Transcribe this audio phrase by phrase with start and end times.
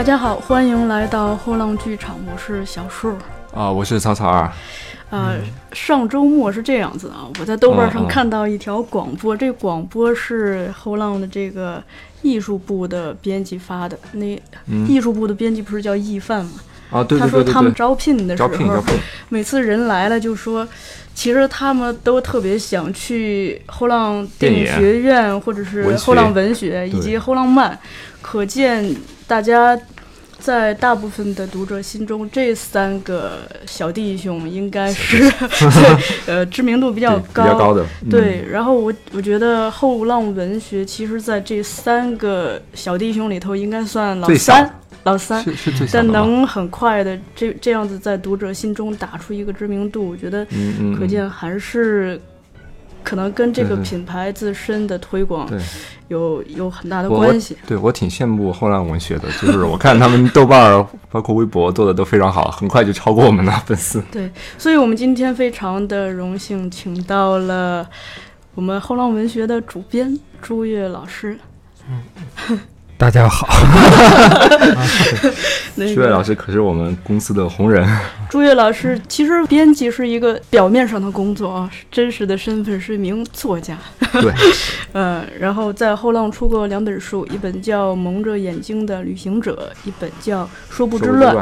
[0.00, 3.12] 大家好，欢迎来到后浪剧场，我是小树。
[3.52, 4.50] 啊，我是草草二。
[5.10, 5.34] 呃，
[5.72, 11.82] 上周末是这样子啊，我在豆瓣上看到一条广播，这广播是后浪的这个
[12.22, 13.98] 艺术部的编辑发的。
[14.12, 14.42] 那
[14.88, 16.52] 艺术部的编辑不是叫易范吗？
[16.90, 17.44] 啊，对对对对。
[17.44, 18.82] 他说他们招聘的时候，
[19.28, 20.66] 每次人来了就说，
[21.14, 27.78] 其实他们都特别想去后浪电影学院，或者是后浪文学以及后浪漫，
[28.22, 29.78] 可见大家。
[30.40, 35.30] 在大部分的读者心中，这三个小弟兄应该是
[36.26, 37.74] 呃知名度比较高，比较高。
[37.74, 37.84] 的。
[38.10, 44.74] 对，然后我我觉得后浪文学其实在这三个小弟兄里头应该算老三，
[45.04, 45.44] 老三，
[45.92, 50.46] 但能很快的这这样子在读者心中打出一个知名度，我觉得
[50.98, 52.20] 可见还是。
[53.02, 55.48] 可能跟这个品牌自身的推广
[56.08, 57.56] 有有很大的关系。
[57.66, 64.02] 对我挺羡慕后浪文学的，就是我看他们豆瓣儿包括微博做的都非常好，很快就超过我们的粉丝。
[64.10, 67.88] 对，所以我们今天非常的荣幸，请到了
[68.54, 71.38] 我们后浪文学的主编朱越老师。
[71.88, 72.60] 嗯。
[73.00, 73.48] 大家好，
[75.74, 77.88] 朱越老师可是我们公司的红人。
[78.28, 83.78] 朱越老师其实编辑是一个表面上的工作啊，真实的身份是一名作家。
[84.12, 84.30] 对，
[84.92, 91.34] 嗯，然后在后浪出过两本书，一本叫《蒙着眼睛的旅行者》，一本叫《说不之乱》。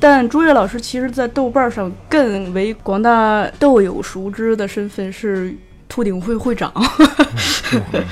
[0.00, 5.54] 但朱越老师其实，在豆瓣上更为广大豆友熟知的身份是
[5.90, 6.72] 秃顶会会长。
[7.68, 8.02] 秃顶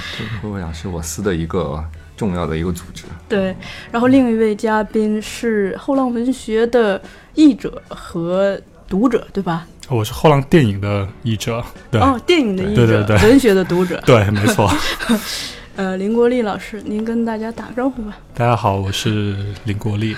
[0.43, 1.83] 会会长是我司的一个。
[2.21, 3.05] 重要的一个组织。
[3.27, 3.57] 对，
[3.91, 7.01] 然后另一位嘉宾是后浪文学的
[7.35, 9.67] 译者和读者，对吧？
[9.89, 11.65] 我是后浪电影的译者。
[11.91, 14.71] 对哦，电影的译者，对对对，文学的读者， 对，没错。
[15.77, 18.19] 呃，林国立老师，您跟大家打个招呼吧。
[18.35, 20.15] 大家好，我是林国立。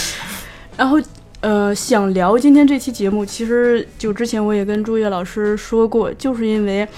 [0.78, 0.98] 然后，
[1.40, 6.88] 呃，想聊今天这期节目，其实就之前我也跟朱越老师说过，就是因为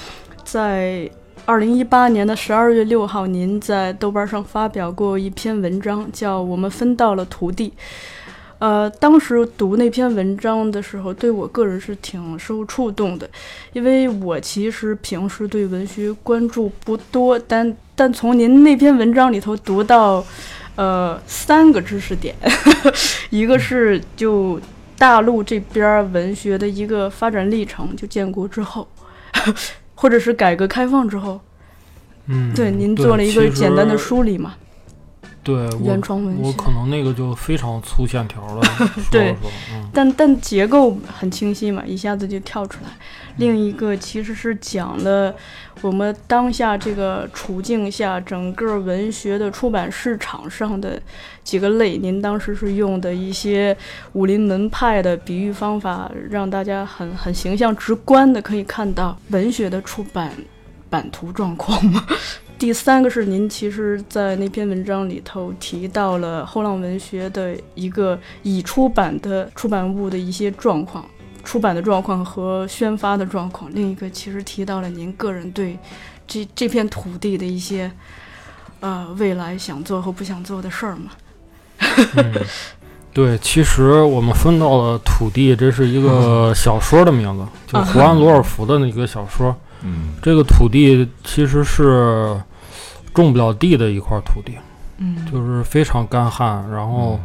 [0.45, 1.11] 在。
[1.49, 7.71] 二零一八年的十二月六号，您在豆瓣上发表过一篇文章，叫《我们分到了土地》。
[8.59, 13.27] 呃，当时读那篇文章的时候，对我个人是挺受触动的，
[13.73, 20.23] 因为我其实平时对文学关注不多，但但从您那篇文章里头读到，
[20.77, 22.35] 呃，三个知识点，
[23.31, 24.61] 一个是就
[24.99, 28.87] 大陆这边文学的一个发展历程，就建国之后。
[30.01, 31.41] 或者是改革开放之后，
[32.27, 34.55] 嗯，对，您做了一个简单的梳理嘛？
[35.49, 38.63] 对，原创文学，我可能那个就非常粗线条了。
[39.11, 39.35] 对，
[39.95, 42.91] 但但结构很清晰嘛，一下子就跳出来。
[43.39, 45.35] 另一个其实是讲了
[45.81, 51.01] 我们当下这个处境下，整个文学的出版市场上的
[51.43, 51.97] 几个类。
[51.97, 53.75] 您当时是用的一些
[54.13, 60.31] 武林门派的比喻方法，让大家很很形象、直观的可以看到文学的出版
[60.91, 62.05] 版图状况吗？
[62.59, 71.05] 第三个是您其实，在那篇文章里头提到了后浪文学的一个已出版的出版物的一些状况。
[71.45, 75.79] 出版的状况和宣发的状况，另一个其实提到了您个人对
[76.27, 77.91] 这这片土地的一些
[78.81, 81.13] 呃未来想做和不想做的事儿嘛。
[83.15, 89.57] 对，其实我们分到了土地，这是一个小说的名字，就胡安·罗尔福的那个小说。
[89.83, 92.39] 嗯，这个土地其实是
[93.23, 94.53] 种不了地的一块土地，
[94.99, 97.19] 嗯，就是非常干旱，然后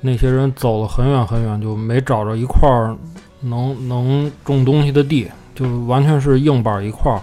[0.00, 2.96] 那些人走了很远很远，就没找着一块儿。
[3.42, 7.20] 能能种东西的地，就完全是硬板一块儿，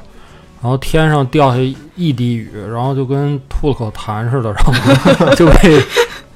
[0.62, 1.60] 然后天上掉下
[1.96, 5.82] 一滴雨，然后就跟吐了口痰似的，然后 就被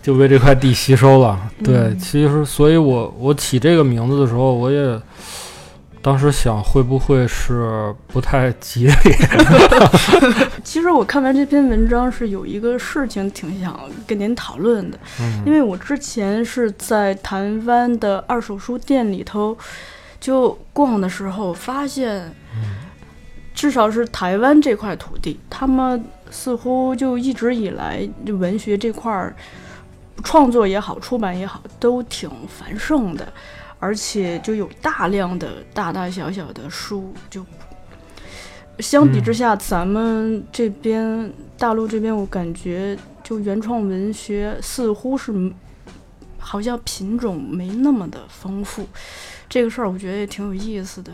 [0.01, 1.39] 就被这块地吸收了。
[1.63, 4.99] 对，其实，所以我我起这个名字的时候，我也
[6.01, 8.93] 当时想，会不会是不太吉利？
[10.63, 14.97] 其实我看完这篇文章是有一个事情挺想跟您讨论的，
[15.45, 19.57] 因为我之前是在台湾的二手书店里头
[20.19, 22.33] 就逛的时候，发现，
[23.53, 29.35] 至少是台湾这块土地，他们似乎就一直以来就文学这块儿
[30.23, 33.27] 创作也好，出版也好，都挺繁盛的，
[33.79, 37.45] 而且就有大量的大大小小的书就。
[38.79, 45.33] 相比之下，咱们这边大陆这边，我感觉就原创文学似乎是
[46.37, 48.87] 好像品种没那么的丰富。
[49.49, 51.11] 这个事儿我觉得也挺有意思的。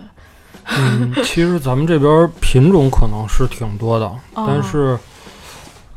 [0.65, 4.99] 嗯， 其实咱们这边品种可能是挺多的，但是，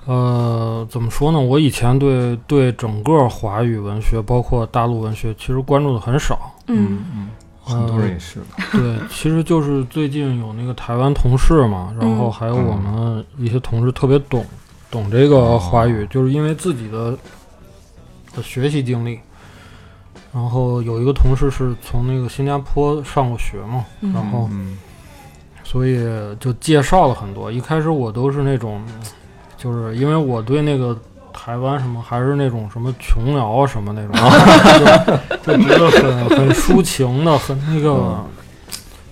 [0.07, 1.41] 呃，怎么说呢？
[1.41, 6.53] 我以前对对整个华语文学，包括大陆文学，其实关注的很少。
[6.69, 7.29] 嗯嗯，
[7.63, 8.57] 很多人也是吧。
[8.73, 14.45] 对，其实就是最近有那个台湾同事嘛，然后嗯还有我们一些同事特别懂
[14.91, 17.17] 懂这个华语，就是因为自己的
[18.35, 19.19] 的学习经历。
[20.33, 24.77] 然后有一个同事是从那个新加坡上过学嘛，嗯然后嗯
[25.65, 25.99] 所以
[26.39, 27.51] 就介绍了很多。
[27.51, 28.83] 一开始我都是那种，
[29.57, 30.97] 就是因为我对那个
[31.37, 34.17] 台湾什么还是那种什么琼瑶啊什么那种，
[35.45, 38.25] 就就觉得很很抒情的，很那个嗯，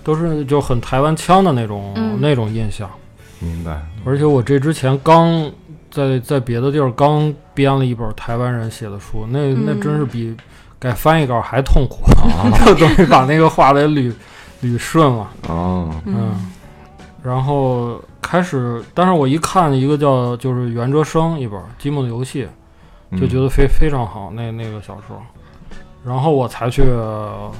[0.02, 2.18] 都是就很台湾腔的那种、嗯。
[2.20, 2.90] 那种印象。
[3.38, 3.82] 明白。
[4.04, 5.50] 而且我这之前刚
[5.90, 9.80] 在在别的地儿刚编了一本台湾人写的书，那那嗯。
[9.80, 10.34] 真是比
[10.78, 12.50] 改翻译稿还痛苦，哦。
[12.64, 14.12] 就等于把那个话得捋
[14.62, 15.28] 捋顺了。
[15.48, 16.50] 哦，嗯，
[17.22, 22.44] 然后开始，但是我一看一个叫就是袁哲生一本《积木的游戏》，
[23.10, 25.20] 嗯就觉得非非常好，那那个小说，
[26.04, 27.50] 然后我才去呃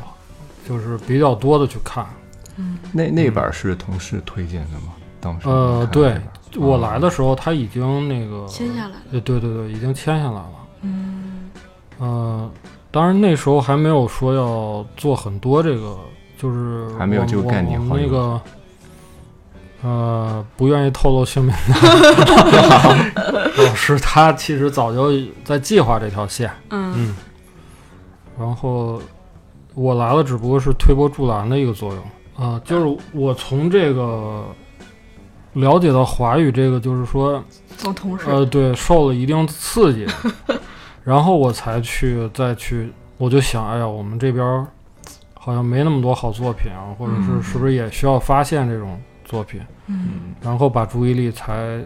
[0.67, 2.07] 就是比较多的去看。
[2.93, 4.93] 那那本是同事推荐的吗？
[5.21, 6.17] 当时呃对
[6.57, 8.95] 我来的时候他已经那个，签下来。
[9.13, 10.53] 呃对对对，已经签下来了。
[10.83, 11.51] 嗯
[11.99, 12.51] 呃，
[12.91, 15.97] 当然那时候还没有说要做很多这个，
[16.37, 18.41] 就是还没有这个概念那个
[19.85, 21.75] 呃，不愿意透露姓名的。
[23.63, 25.13] 老师，他其实早就
[25.45, 26.95] 在计划这条线，嗯。
[26.97, 27.17] 嗯，
[28.39, 28.99] 然后
[29.75, 32.03] 我来了，只不过是推波助澜的一个作用。
[32.37, 34.45] 啊、就是我从这个
[35.53, 37.45] 了解到华语这个，就是说
[37.77, 38.25] 从同事。
[38.31, 40.07] 呃，对，受了一定刺激，
[41.05, 44.67] 然后我才去再去，我就想，哎呀，我们这边儿
[45.35, 47.43] 好像没那么多好作品啊，或者是嗯。
[47.43, 51.83] 是不是也需要发现这种作品，嗯然后把注意力才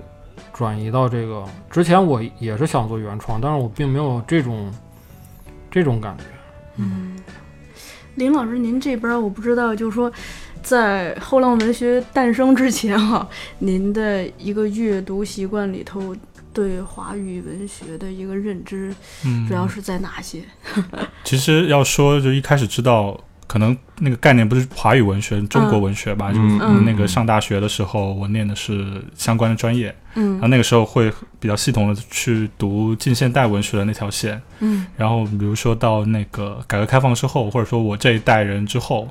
[0.53, 1.45] 转移到这个。
[1.71, 4.73] 之前我也是想做原创，但是我并没有这种
[5.71, 6.25] 这种感觉。
[6.77, 7.17] 嗯，
[8.17, 10.13] 林老师，您这边我不知道，就是说，
[10.63, 16.15] 在后浪文学诞生之前哈、 您的一个阅读习惯里头，
[16.53, 20.43] 对华语文学的一个认知，嗯，主要是在哪些？
[21.25, 26.85] 其实要说，就一开始知道，可能那个概念不是华语文学、中国文学吧，就嗯嗯。
[26.85, 30.33] 那个上大学的时候，我念的是相关的专业，嗯。
[30.35, 34.87] 然后嗯那个时候会比较系统的去读近现代文学的那条线，嗯。
[34.97, 39.09] 然后比如说到那个改革开放之后，或者说我这一代人之后，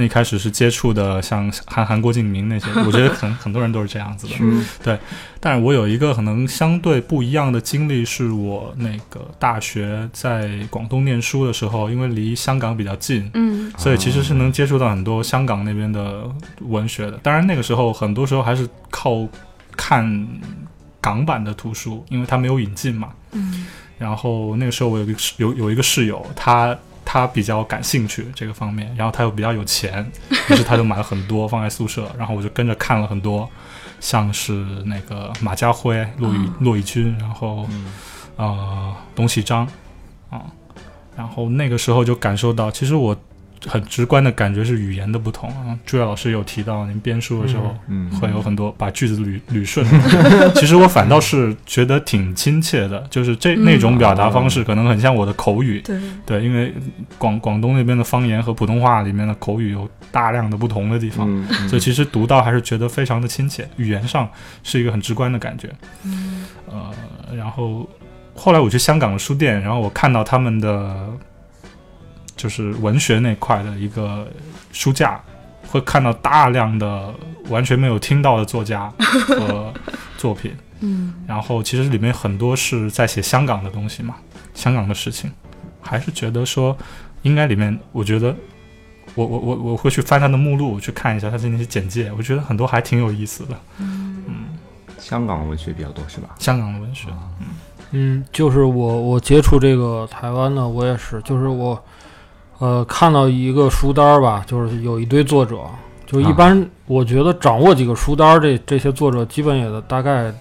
[0.00, 4.34] 那一开始是接触的像韩寒、郭敬明那些，我觉得很 很多人都是这样子的。
[4.82, 4.98] 对
[5.38, 16.22] 但是我有一个可能相对不一样的经历，是我那个大学在广东念书的时候，因为离香港比较近，嗯所以其实是能接触到很多香港那边的
[16.60, 17.18] 文学的。
[17.22, 19.28] 当然那个时候很多时候还是靠
[19.76, 20.26] 看
[21.00, 23.10] 港版的图书，因为它没有引进嘛。
[23.32, 23.66] 嗯
[23.98, 26.74] 然后那个时候我有一个室有有一个室友，他
[27.12, 30.08] 他比较感兴趣这个方面，然后他又比较有钱，
[30.48, 33.50] 于是他就买了很多放在宿舍，然后我就跟着看了很多，
[33.98, 34.52] 像是
[34.84, 36.54] 那个马家辉、骆以嗯。
[36.60, 37.86] 骆以军，然后嗯。
[38.36, 39.66] 呃董启章
[40.30, 40.40] 啊，
[41.16, 43.16] 然后那个时候就感受到，其实我
[43.66, 45.48] 很直观的感觉是语言的不同。
[45.50, 45.78] 啊。
[45.84, 47.74] 朱越老师有提到，您编书的时候。
[47.88, 48.10] 嗯。
[48.12, 49.86] 会有很多把句子捋捋顺，
[50.54, 53.64] 其实我反倒是觉得挺亲切的，就是这嗯。
[53.64, 56.74] 那种表达方式可能很像我的口语，对，对，因为
[57.18, 61.26] 广广东那边的方言和普通话里面的口语有大量的不同的地方，
[61.68, 64.28] 所以其实读到还是觉得非常的亲切，语言上
[64.62, 65.68] 是一个很直观的感觉。
[66.04, 66.44] 嗯。
[66.68, 66.90] 呃，
[67.36, 67.88] 然后
[68.34, 71.08] 后来我去香港的书店，然后我看到他们的
[72.40, 74.26] 就是文学那块的一个
[74.72, 75.20] 书架，
[75.68, 77.12] 会看到大量的
[77.50, 78.90] 完全没有听到的作家
[79.28, 79.70] 和
[80.16, 84.14] 作品，嗯然后其实里面很多是在写香港的东西嘛，
[84.54, 85.30] 香港的事情，
[85.82, 86.74] 还是觉得说
[87.22, 88.34] 应该里面，我觉得。
[89.16, 93.60] 我我我我会去翻他的目录，去看一下他的那些简介，我觉得很多还挺有意思的。
[93.80, 94.24] 嗯
[95.00, 96.28] 香港文学比较多是吧？
[96.38, 97.08] 香港的文学，
[97.90, 101.82] 嗯，就是我我接触这个台湾呢，我也是，就是我
[102.60, 105.62] 呃看到一个书单儿吧，就是有一堆作者，
[106.06, 110.32] 就一般我觉得掌握几个书单儿，这这些作者基本也大概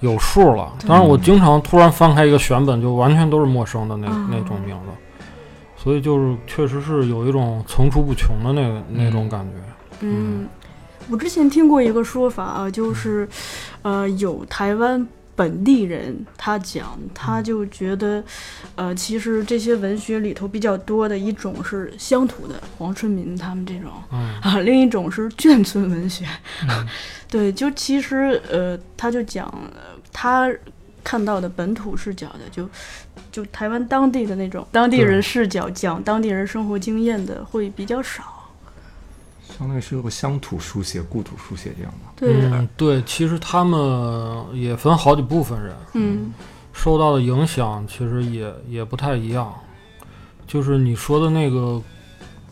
[0.00, 0.72] 有数了。
[0.86, 4.92] 当然，我经常突然翻开一个选本，就完全都是陌生的那嗯那种名字，
[5.76, 9.52] 所以就是确实是有一种层出不穷的那个那种感觉。
[10.00, 10.46] 嗯，
[11.10, 13.28] 我之前听过一个说法啊，就是，
[13.82, 15.04] 呃，有台湾
[15.38, 18.20] 本地人他讲，他就觉得，
[18.74, 26.26] 呃，其实这些文学里头比较多的一种是乡土的，黄春明他们这种嗯啊，另一种是眷村文学。
[26.68, 26.84] 嗯
[27.30, 29.80] 对，就其实呃，他就讲呃
[30.12, 30.52] 他
[31.04, 32.68] 看到的本土视角的，就
[33.30, 38.37] 就台湾当地的那种当地人视角讲当地人生活经验的会比较少。
[39.58, 41.98] 相当于是个乡土书写、故土书写这样的。
[42.14, 46.32] 对，嗯，对，其实他们也分好几部分人，嗯
[46.72, 49.52] 受到的影响其实也也不太一样。
[50.46, 51.82] 就是你说的那个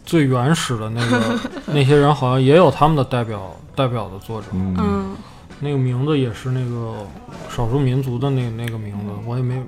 [0.04, 1.38] 最原始的那个
[1.72, 5.16] 那些人，好像也有他们的代表代表的作者，嗯，嗯
[5.60, 7.06] 那个名字也是那个
[7.48, 9.62] 少数民族的那那个名字，我也没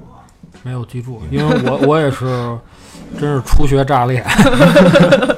[0.65, 2.59] 没有记住，因为我我也是
[3.19, 4.23] 真是初学炸裂。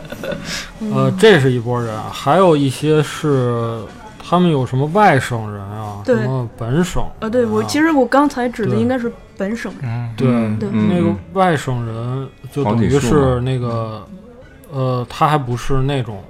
[0.92, 3.80] 呃，这是一拨人，还有一些是
[4.22, 9.90] 他们有什么外省人啊，什么本省啊，对我其实我刚才指的应该是本省人。
[9.90, 10.68] 嗯，对嗯对。
[10.72, 14.06] 嗯那个外省人就等于是那个，
[14.72, 16.22] 呃，他还不是那种，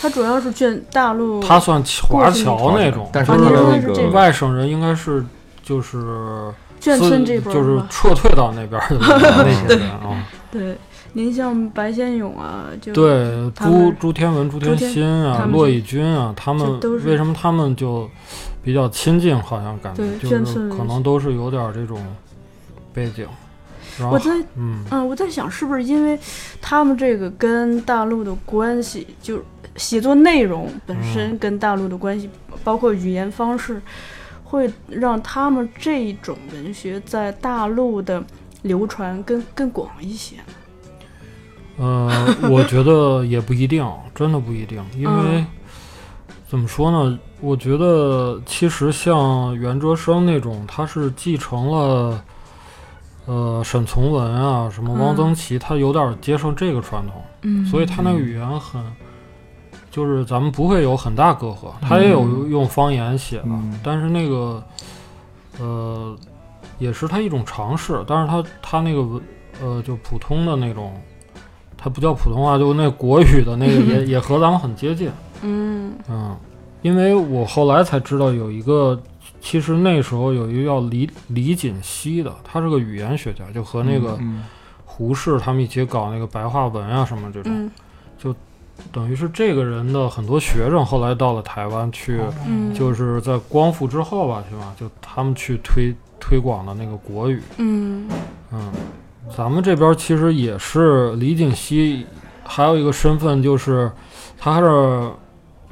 [0.00, 5.24] 他主要是卷大陆，他算华侨那种，但是那个外省人应该是
[5.62, 10.24] 就是眷村这边儿就是撤退到那边的那些人啊。
[10.50, 10.76] 对，
[11.12, 18.08] 您像白先勇啊，就对，朱朱天文、朱天心啊骆以军啊，他们为什么他们就
[18.62, 19.36] 比较亲近？
[19.42, 22.00] 好像感觉就是可能都是有点儿这种
[22.94, 23.26] 背景。
[23.98, 26.18] 然后我在嗯嗯，我在想是不是因为
[26.62, 29.42] 他们这个跟大陆的关系，就
[29.76, 32.30] 写作内容本嗯身跟大陆的关系，
[32.62, 33.82] 包括语言方式，
[34.44, 38.22] 会让他们这种文学在大陆的
[38.62, 40.36] 流传更更广一些。
[41.80, 42.08] 呃，
[42.50, 43.84] 我觉得也不一定，
[44.14, 45.46] 真的不一定，因为、嗯
[46.46, 47.16] 怎么说呢？
[47.40, 52.24] 我觉得其实像袁哲生那种，他是继承了
[53.26, 58.82] 呃沈从文啊，什么汪嗯曾祺，他有点接受这个传统，嗯所以他那个语言很，
[59.92, 61.70] 就是咱们不会有很大隔阂。
[61.80, 64.60] 他也有嗯用方言写的，嗯但是那个
[65.60, 66.18] 呃，
[66.80, 69.22] 也是他一种尝试，但是他他那个文
[69.62, 71.00] 呃就普通的那种。
[71.82, 75.10] 它不叫普通话，就那国语的那个 也也和咱们很接近。
[75.40, 75.94] 嗯。
[76.10, 76.36] 嗯，
[76.82, 79.00] 因为我后来才知道有一个，
[79.40, 84.44] 其实那时候有一个叫李李锦熙的，他是个语言学家，就和那个嗯
[84.84, 87.70] 胡适他们一起搞那个白话文啊什么这种，嗯。
[88.92, 94.74] 等于是这个人的很多学生后来到了台湾去，嗯，就是在光复之后吧，是吧？
[94.80, 98.08] 就他们去推推广的那个国语，嗯。
[98.50, 98.72] 嗯，
[99.36, 102.06] 咱们这边其实也是李锦熙，
[102.44, 103.90] 还有一个身份就是
[104.38, 104.66] 他是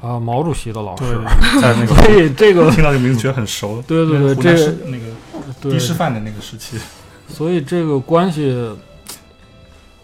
[0.01, 1.03] 啊、毛主席的老师，
[1.59, 3.83] 在那个所以这个听到这个名字觉得很熟。
[3.85, 5.05] 对对对这师那个
[5.61, 6.79] 对低师范的那个时期，
[7.27, 8.73] 所以这个关系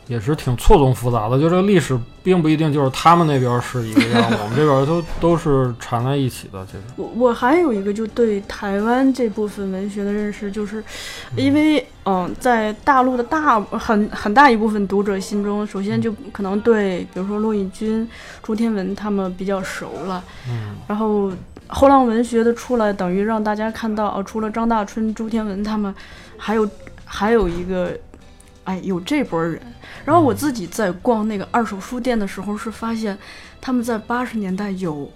[0.08, 1.40] 也是挺错综复杂的。
[1.40, 6.66] 就这个历史，并不一定就是他们那边是一个样子， 我们这边都都是缠在一起的。
[6.66, 10.84] 其实，我我还有一个就对台湾这部分文学的认识，就是
[11.36, 18.08] 因为嗯，在大陆的大很很大一部分读者心中，首先就可能对比如说骆以军、
[18.44, 21.32] 朱天文他们比较熟了，嗯然后
[21.68, 25.94] 后浪文学的出来，等于让大家看到哦，除了张大春、朱天文他们，
[26.38, 26.70] 还有
[27.06, 27.98] 还有一个。
[28.65, 29.60] 哎，有这波人，
[30.03, 33.17] 然后我自己在逛那个二手书店的时候，是发现
[33.62, 35.12] 他们在八十年代有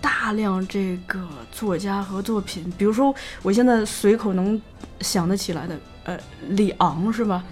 [0.00, 4.60] 大量这个作家和作品，比如说我现在随口能
[5.00, 6.18] 想得起来的，呃，
[6.48, 7.42] 李昂是吧？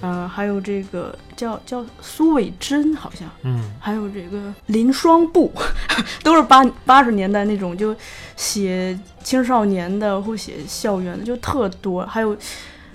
[0.00, 5.52] 呃，还有这个叫叫苏伟珍，好像，嗯还有这个林双布，
[6.22, 7.94] 都是八八十年代那种就
[8.36, 12.04] 写青少年的或写校园的，就特多。
[12.06, 12.36] 还有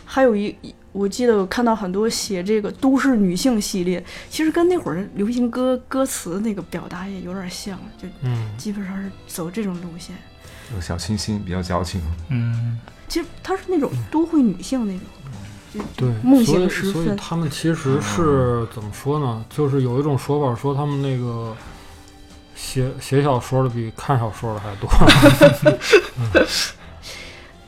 [0.06, 0.56] 还有一，
[0.94, 10.16] 我记得我看到很多写这个都市女性系列，其实跟那会儿流行歌歌词那个表达也有点像，就嗯基本上是走这种路线。
[10.74, 12.02] 有小清新，比较矫情。
[12.30, 16.94] 嗯，其实她是那种都会女性那种，就对，梦醒时分。
[16.94, 19.44] 所以他们其实是怎么说呢？
[19.50, 21.56] 就是有一种说法说他们那个
[22.56, 24.88] 写写小说的比看小说的还多。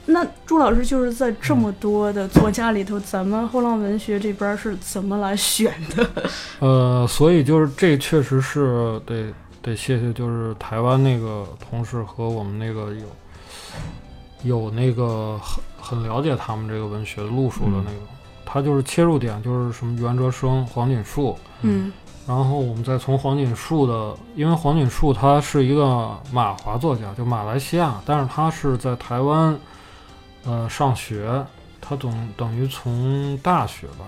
[0.08, 6.10] 那朱老师就是在这么多的作家里头，咱们后浪文学这边是怎么来选的？
[6.60, 12.94] 呃，所以就是这确实是得得谢谢，就是台湾那个同事和我们那个
[14.44, 18.00] 有有那个很很了解他们这个文学路数的那个，
[18.46, 21.92] 他就是切入点就是什么袁哲生、黄锦树，嗯。
[22.28, 29.56] 然后我们再从黄锦树的，因为黄锦树他是一个马华作家，就马来西亚，但是他是在台湾，
[30.46, 31.46] 呃上学，
[31.82, 34.06] 他等等于从大学吧，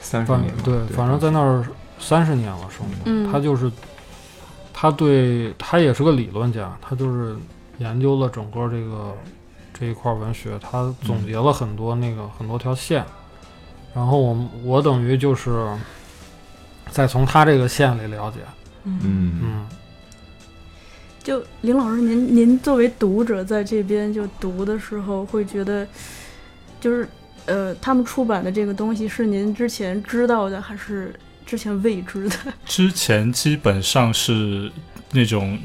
[0.00, 1.64] 三十年嘛对，反正在那儿
[1.98, 2.94] 三十年了生活。
[3.04, 3.70] 嗯，他就是
[4.72, 7.36] 他对他也是个理论家，他就是
[7.78, 9.14] 研究了整个这个
[9.72, 13.04] 这一块文学，他总结了很多那个、很多条线，
[13.94, 15.66] 然后我我等于就是
[16.90, 18.38] 再从他这个线里了解，
[18.84, 19.40] 嗯，嗯。
[19.42, 19.66] 嗯，
[21.26, 25.84] 就林老师，您您作为读者在这边就读的时候，会觉得
[26.80, 27.08] 就是
[27.46, 31.12] 呃，他们出版的这个东西是您之前知道的，还是
[31.44, 32.36] 之前未知的？
[32.64, 34.70] 之前基本上是
[35.10, 35.58] 那种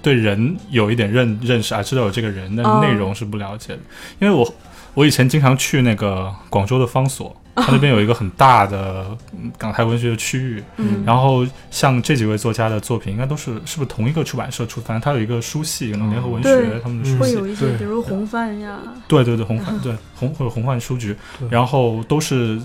[0.00, 3.80] 对人有一点认认识啊，知道有这个人，但内容是不了解的。
[4.20, 4.54] 因为我
[4.94, 10.62] 我以前经常去那个广州的方所，它那边有一个很大的嗯港台文学的区域。
[10.76, 14.80] 嗯，然后像这几位作家的作品，应该都是是不是同一个出版社出？
[14.80, 21.14] 反正它有一个书系，可能联合文学对他们的书系，会有一些，对比如红帆呀，对对对，红帆 对红或者红帆书局，
[21.50, 22.60] 然后都是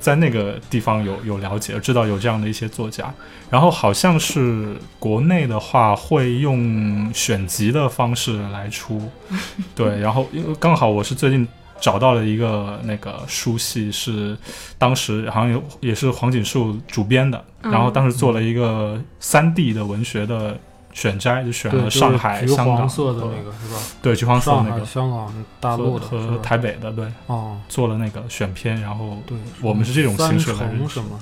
[0.00, 3.12] 在那个地方有有了解，知道有这样的一些作家。
[3.50, 9.10] 然后好像是国内的话会用选集的方式来出，
[9.74, 9.98] 对。
[10.00, 11.48] 然后因为刚好我是最近
[11.80, 14.36] 找到了一个那个书系，是
[14.76, 20.58] 当时好像有也是黄锦树主编的，嗯然后当时做了一个三 D 的文学的
[20.92, 23.80] 选摘，就选，了上海、橘香港黄色的那个是吧？
[24.02, 27.06] 对橘黄色上海、那个香港、大陆的和台北的对。
[27.26, 31.20] 哦，做了那个选片，然后对，我们是这种形式来什么？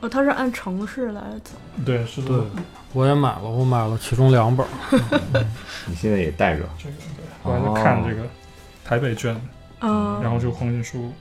[0.00, 1.52] 哦，它是按城市来走。
[1.84, 2.36] 对是对，
[2.92, 4.70] 我也买了，我买了其中两本儿。
[5.88, 8.22] 你现在也带着，这个对，我还在看这个
[8.84, 9.34] 台北卷，
[9.80, 11.12] 嗯，然后就黄锦书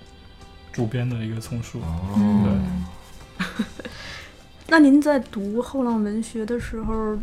[0.71, 2.60] 主编的一个丛书，哦，
[4.67, 7.17] 那您在读后浪文学的时候，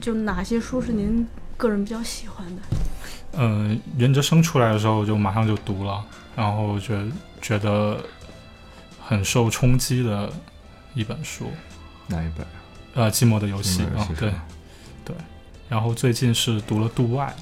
[0.00, 2.62] 就哪些书是您个人比较喜欢的？
[3.32, 6.04] 嗯、袁哲生出来的时候就马上就读了，
[6.36, 7.00] 然后觉
[7.40, 8.02] 觉得
[9.00, 10.32] 很受冲击的
[10.94, 11.50] 一本书，
[12.06, 12.46] 哪一本？
[12.94, 14.32] 呃，《寂寞的游戏寂寞》的游戏，啊对。
[15.02, 15.16] 对，
[15.68, 17.34] 然后最近是读了《度外》，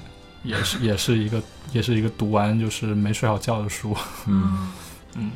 [0.43, 3.95] 也是也是一个也是一个读完就是没睡好觉的书，
[4.27, 4.71] 嗯。
[5.17, 5.31] 嗯，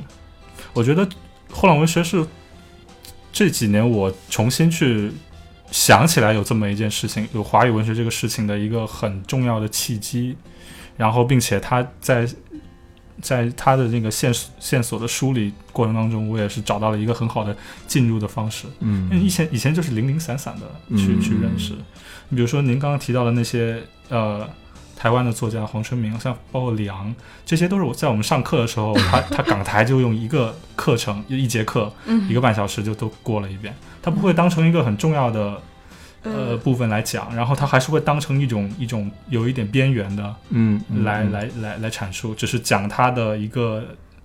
[0.72, 1.04] 我觉得
[1.50, 2.24] 后浪文学是
[3.32, 5.12] 这几年我重新去
[5.72, 10.38] 想起来有这么一件事情，有华语文学这个事情的一个很重要的契机，
[10.96, 12.30] 然后并且他在
[13.20, 18.68] 在他的那个线索线索的梳理过程当中，我也是找到了一个很好的进入的方式。
[18.80, 21.20] 因为以嗯前以前就是零零散散的去、嗯。
[21.20, 21.74] 去认识，
[22.30, 24.48] 你比如说您刚刚提到的那些呃
[25.04, 27.14] 台湾的作家黄春明，像包括李昂，
[27.46, 32.26] 这些都是我在我们上课的时候， 他他港台就用一个课程一节课嗯。
[32.30, 35.62] 一个半小时就都过了一遍，他不会当成一个很重要的
[36.24, 36.56] 呃。
[36.56, 41.04] 部分来讲，然后他还是会当成一种一种有一点边缘的嗯，嗯。
[41.04, 43.84] 来，来来来阐述，只是讲他的一个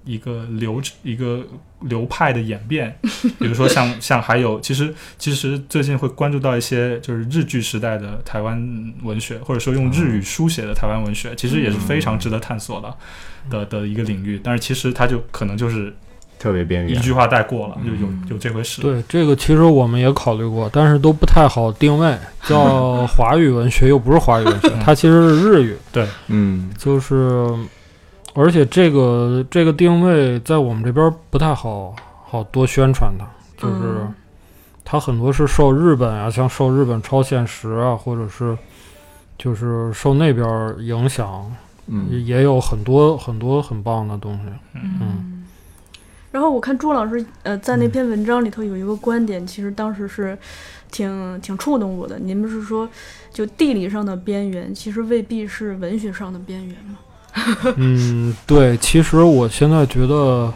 [0.09, 1.45] 一个流一个
[1.83, 2.99] 流派的演变，
[3.39, 8.57] 比如说像像还有，其实其实最近会关注到一些就是日剧时代的台湾
[9.03, 12.95] 文学，或者说用日语书写的台湾文学，其实也是非常值得探索的
[13.51, 15.95] 的的一个领域，但是其实它就可能就是
[16.39, 18.25] 特别边缘，一句话带过了，就有嗯。
[18.31, 18.81] 有这回事。
[18.81, 22.17] 对，这个其实我们也考虑过，但是都不太好定位，
[22.49, 26.07] 叫华语文学又不是华语文学，它其实是日语，对。
[26.29, 26.71] 嗯。
[26.79, 27.49] 就是，
[28.35, 34.15] 而且这个这个定位在我们这边不太好好多宣传它，就是嗯
[34.85, 38.57] 它很多是受日本啊，像受日本超现实啊，或者是
[39.37, 41.45] 就是受那边儿影响，
[41.87, 44.43] 也嗯也有很多很多很棒的东西。
[44.75, 45.45] 嗯嗯
[46.31, 50.39] 然后我看朱老师呃在那篇文章里头有一个观点，其实当时是
[50.93, 52.19] 挺挺触动我的。
[52.19, 52.89] 您不是说，
[53.33, 56.99] 就地理上的边缘，其实未必是文学上的边缘吗？
[57.77, 60.53] 嗯，对，其实我现在觉得，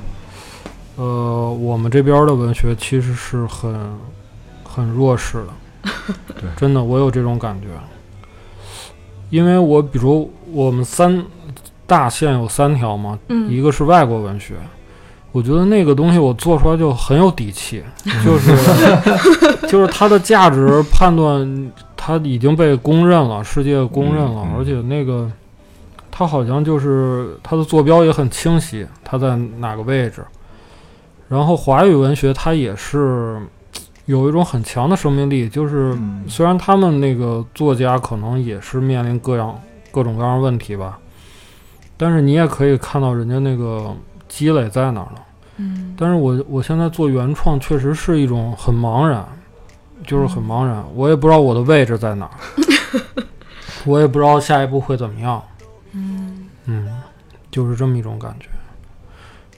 [0.97, 3.75] 呃，我们这边的文学其实是很
[4.65, 6.51] 很弱势的，对。
[6.57, 7.67] 真的，我有这种感觉。
[9.31, 11.25] 因为我比如我们三
[11.87, 14.55] 大线有三条嘛，嗯，一个是外国文学，
[15.31, 17.83] 我觉得那个东西我做出来就很有底气，
[18.25, 18.55] 就是
[19.69, 25.31] 就是它的价值判断，它已经被公认了，世界公认了，而且那个
[26.23, 30.25] 它好像就是它的坐标也很清晰，它在哪个位置。
[31.29, 33.41] 然后华语文学它也是
[34.05, 39.59] 有一种很强的生命力，就是嗯虽然他们那个作家可能也是面临各样
[39.91, 40.99] 各种各样的问题吧，
[41.97, 43.93] 但是你也可以看到人家那个
[44.29, 45.23] 积累在哪儿了。
[45.57, 49.27] 嗯但是我我现在做原创确实是一种很茫然，
[50.07, 52.37] 就是很茫然，我也不知道我的位置在哪儿，
[53.85, 55.43] 我也不知道下一步会怎么样。
[57.53, 58.49] 嗯就是这么一种感觉。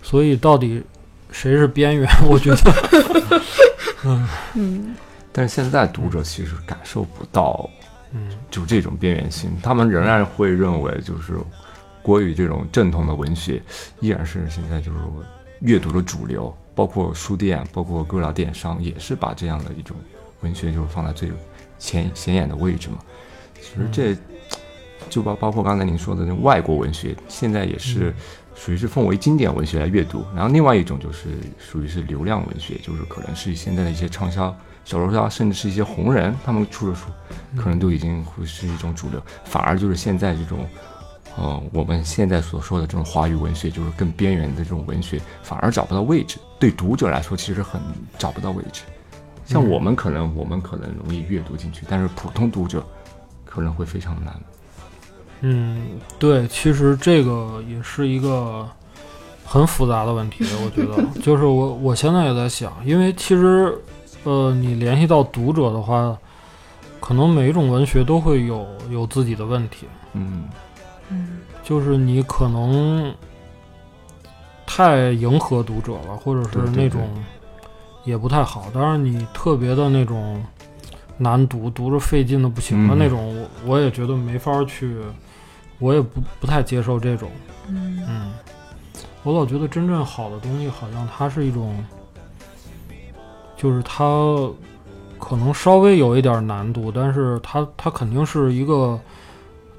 [0.02, 0.83] 所以到底
[1.30, 2.09] 谁是边缘？
[2.28, 3.42] 我觉得，
[4.04, 4.96] 嗯嗯
[5.33, 7.68] 但是现在读者其实感受不到
[8.12, 11.38] 嗯就这种边缘性，他们仍然会认为就是
[12.02, 13.62] 国语这种正统的文学
[14.00, 14.98] 依然是现在就是
[15.61, 19.96] 阅读的主流，包括书店，包括各大电商也是把这样的一种
[20.42, 21.30] 文学就是放在最
[21.78, 22.98] 前显眼的位置嘛。
[23.61, 24.14] 其实这
[25.09, 28.14] 就包包括刚才您说的那种外国文学，现在也是
[28.54, 30.24] 属于是奉为经典文学来阅读。
[30.35, 31.28] 然后另外一种就是
[31.59, 34.54] 属于是流量文学，就是可能是现在的一些畅销
[34.85, 37.07] 小说家，甚至是一些红人，他们出的书
[37.57, 40.66] 可能都已经会是一种主流，反而就是现在这种。
[41.37, 46.38] 呃，我们现在所说的这种华语文学，就是更边缘的这种文学，反而找不到位置。
[46.61, 47.80] 对读者来说，其实很
[48.16, 48.83] 找不到位置。
[49.44, 52.87] 像嗯我们可能，我们可能容易阅读进去，但是普通读者
[53.44, 54.33] 可能会非常难。
[55.40, 58.66] 嗯，对，其实这个也是一个
[59.44, 63.77] 很复杂的问题， 我觉得，就是我我现在也在想，因为其实，
[64.25, 66.16] 呃，你联系到读者的话，
[66.99, 70.44] 可能每一种文学都会有有自己的问题，嗯
[71.11, 73.14] 嗯就是你可能
[74.66, 77.03] 太迎合读者了，或者是那种
[78.05, 78.66] 也不太好。
[78.73, 80.42] 当然，你特别的那种
[81.18, 82.99] 难读，读着费劲的不行的嗯。
[82.99, 84.97] 那种，我我也觉得没法去，
[85.85, 87.31] 我也不不太接受这种。
[87.68, 88.33] 嗯嗯，
[89.23, 91.85] 我老觉得真正好的东西，好像它是一种，
[93.55, 94.49] 就是它
[95.18, 98.99] 可能稍微有一点难度，但是它它肯定是一个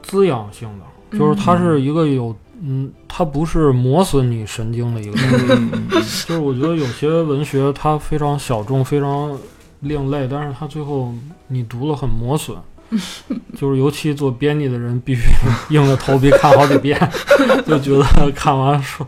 [0.03, 5.45] 滋养性的，就是它是一个有嗯，它不是磨损你神经的一个东西。
[5.73, 9.35] 嗯 就是我觉得有些文学它非常小众，非常
[9.79, 11.11] 另类，但是它最后
[11.47, 12.55] 你读了很磨损。
[13.55, 15.23] 就是尤其做编辑的人，必须
[15.73, 16.99] 硬着头皮看好几遍，
[17.65, 19.05] 就觉得看完说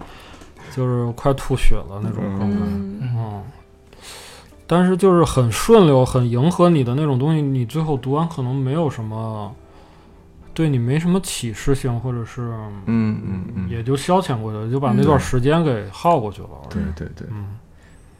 [0.76, 2.58] 就是快吐血了那种状态。
[2.62, 3.44] 嗯嗯，
[4.66, 9.54] 但是就是很顺溜、很迎合你的那种东西，你最后读完可能没有什么，
[10.54, 12.42] 对你没什么启示性，或者是
[12.88, 16.50] 嗯嗯嗯，也就消遣过去了，就把那段时间给耗过去了。
[16.70, 17.28] 对对对。
[17.32, 17.56] 嗯，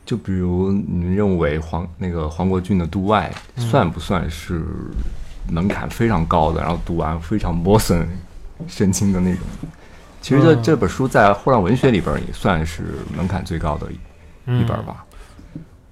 [0.06, 4.64] 就比如你认为黄那个黄国俊的《度外》嗯算不算是
[5.50, 8.08] 门槛非常高的，然后读完非常磨损
[8.68, 9.42] 神经的那种？
[10.22, 13.96] 其实这、嗯这本书在后浪文学里边也算是门槛最高的一
[14.46, 15.06] 嗯一本吧。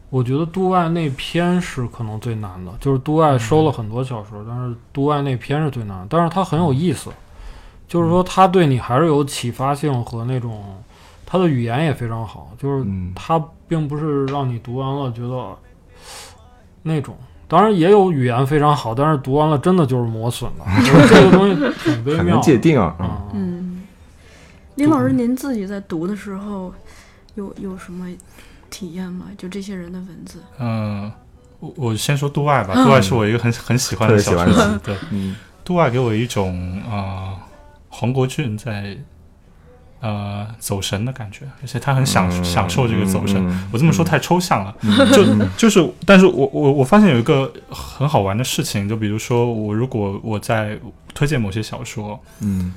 [0.10, 7.10] 我觉得度外那篇是可能最难的，就是度外收了很多小说，但是度外那篇是最难的，但是它很有意思，
[7.88, 10.64] 就是说它对你还是有启发性和那种，
[11.26, 15.58] 它的语言也非常好，就是嗯它并不是让你读完了觉得
[16.82, 20.66] 那种，当然也有语言非常好，但是读完了真的就是磨损了，
[21.08, 22.32] 这个东西挺微妙的。
[22.32, 22.96] 难界定啊。
[23.34, 23.84] 嗯
[24.76, 26.74] 林老师，您自己在读的时候
[27.36, 28.08] 有有什么
[28.70, 29.28] 体验吗？
[29.38, 31.10] 就这些人的文字，嗯，
[31.62, 37.34] 我我先说杜外吧，杜外是我一个很很喜欢的小说集，对，嗯杜外给我一种啊、呃
[37.88, 38.98] 黄国俊在
[40.02, 43.68] 呃走神的感觉，而且他很享、嗯享受这个走神。
[43.72, 50.78] 我这么说太抽象了，嗯就就是，但是我我我发现有一个很好玩的事情，就比如说我如果我在
[51.14, 52.74] 推荐某些小说，嗯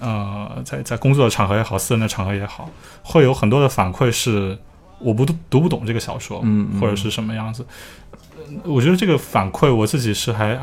[0.00, 2.68] 呃，在在工作的场合也好，私人的场合也好，
[3.02, 4.58] 会有很多的反馈是
[4.98, 7.64] 我不读读不懂这个小说，嗯嗯或者是什么样子。
[7.66, 7.70] 呃
[8.64, 10.58] 我觉得这个反馈我自己是还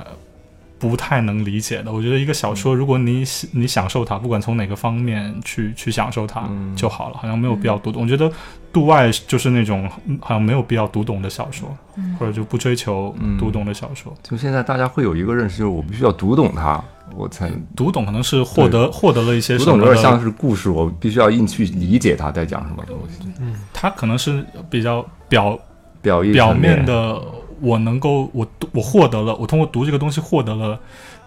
[0.82, 1.94] 不太能理解的。
[1.94, 8.02] 我觉得一个小说，如果你喜你享受它，不管从哪个方面去去享受它嗯就好了，好像没有必要读懂。
[8.02, 8.30] 我觉得
[8.74, 14.12] 度外就是那种嗯好像没有必要读懂的小说，嗯或者就不追求嗯读懂的小说。
[14.24, 16.84] 就现在大家会有一个认识，就是我必须要读懂它，
[17.16, 23.28] 我才读懂可能是获得获得了一些读什么的懂有点像是故事，我必须要硬去理解它在讲什么东西。
[23.40, 25.58] 嗯它可能是比较表
[26.02, 27.22] 表意表面的，
[27.62, 30.80] 我能够我读我获得了，我通过读这个东西获得了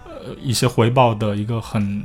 [0.05, 2.03] 呃一些回报的一个很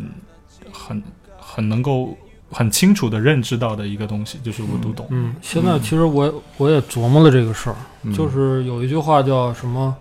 [0.71, 1.03] 很
[1.37, 2.15] 很能够
[2.51, 5.05] 很清楚的认知到的一个东西，就是我读懂。
[5.09, 9.95] 嗯，现在其实我我也琢磨了这个事儿，嗯就是有一句话叫什么，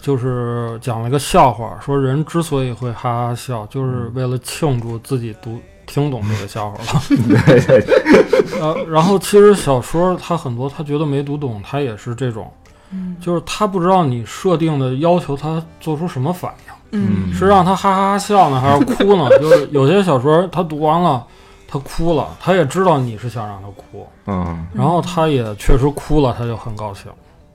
[0.00, 7.02] 就是讲了个笑话，说人之所以会哈哈笑，就是为了庆祝自己读听懂这个笑话了。
[7.28, 7.84] 对，
[8.60, 12.52] 呃，然后其实小说他很多他觉得没读懂，他也是这种，
[12.90, 19.28] 嗯就是他不知道你设定的要求他做出什么反应，嗯是让他哈哈哈笑呢，还是哭呢？
[19.38, 21.26] 就是有些小说他读完了。
[21.70, 27.12] 他哭了，他也知道你是想让他哭，嗯然后他也确实哭了，他就很高兴。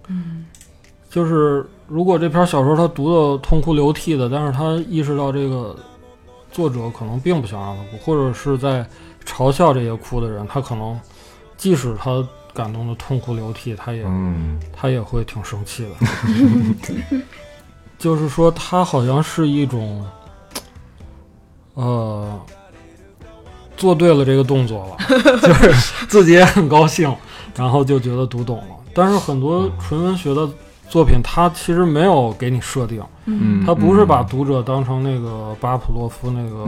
[0.07, 0.45] 嗯
[1.09, 5.75] 就是如果这篇小说他读的痛哭流涕的，但是他意识到这个
[6.51, 8.85] 作者可能并不想让他哭，或者是在
[9.25, 10.95] 嘲笑这些哭的人，他可能
[11.57, 17.17] 即使他感动的痛哭流涕，他也、嗯他也会挺生气的。
[17.97, 20.05] 就是说，他好像是一种，
[21.73, 22.39] 呃，
[23.77, 24.97] 做对了这个动作了，
[25.41, 27.15] 就是自己也很高兴，
[27.55, 28.65] 然后就觉得读懂了。
[28.93, 30.47] 但是很多纯文学的
[30.89, 36.67] 作品，它其实没有给你设定，嗯，它不是把读者当成那个巴甫洛夫那个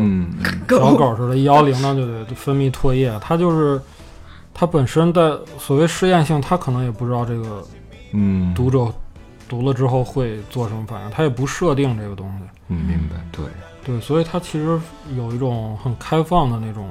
[0.79, 3.79] 小狗似的，一摇铃铛就得分泌唾液，它就是。
[4.57, 7.61] 它本身的所谓试验性，他可能也不知道这个
[8.13, 8.87] 嗯读者
[9.49, 12.45] 读了之后会做什么反应，他也不设定这个东西。
[12.69, 13.45] 嗯明白对
[13.85, 14.79] 对，所以他其实
[15.15, 16.87] 有一种很开放的那种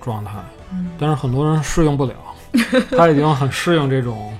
[0.00, 0.32] 状态，
[0.72, 2.14] 嗯但是很多人适应不了，
[2.96, 4.32] 他已经很适应这种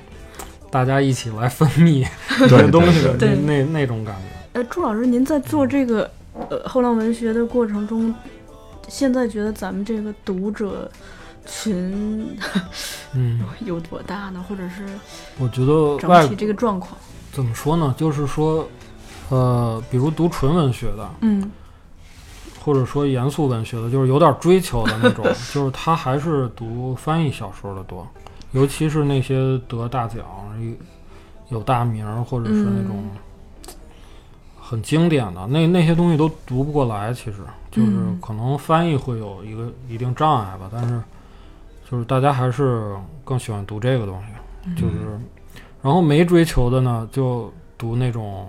[0.70, 2.04] 大家一起来分泌
[2.48, 4.22] 这些东西的那那那种感觉。
[4.54, 6.10] 呃，朱老师，您在做这个
[6.48, 8.12] 呃后浪文学的过程中，
[8.88, 10.90] 现在觉得咱们这个读者
[11.48, 12.36] 群
[13.14, 14.44] 嗯，有多大呢？
[14.48, 14.86] 或者是
[15.38, 16.96] 我觉得整体这个状况？
[17.32, 17.94] 怎么说呢？
[17.96, 18.68] 就是说，
[19.30, 21.50] 呃，比如读纯文学的，嗯
[22.60, 28.06] 或者说严肃文学的，就是有点追求的那种， 就是他还是读翻译小说的多，
[28.52, 30.18] 尤其是那些得大奖、
[30.60, 33.04] 有有大名儿，或者是那种
[34.60, 37.14] 很经典的，那那些东西都读不过来。
[37.14, 37.36] 其实
[37.70, 41.00] 就是嗯可能翻译会有一个一定障碍吧，但是
[41.90, 45.18] 就是大家还是更喜欢读这个东西，就是，
[45.82, 48.48] 然后没追求的呢，就读那种。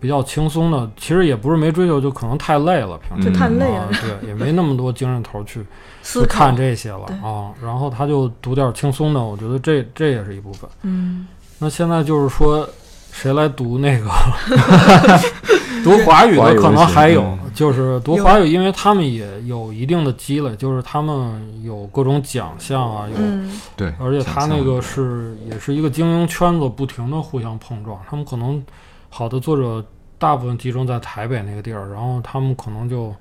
[0.00, 5.66] 比较轻松的，其实也不是没追求，就可能太累了，平时就太累了啊，对，也没那么多精神头去
[6.04, 7.50] 去看这些了啊。
[7.60, 10.70] 然后他就读点轻松的，我觉得这这也是一部分。
[10.82, 11.26] 嗯
[11.58, 12.64] 那现在就是说，
[13.10, 14.08] 谁来读那个
[15.84, 23.60] 读华语的，可能还有嗯，就是读华语，因为他们也有一定的积累，就是他们有各种奖项啊，有，嗯。
[23.76, 28.62] 对，而且他那个是也是一个精英圈子，不停的互相碰撞，他们可能
[29.08, 29.84] 好的作者
[30.18, 33.14] 大部分集中在台北那个地儿，然后他们可能就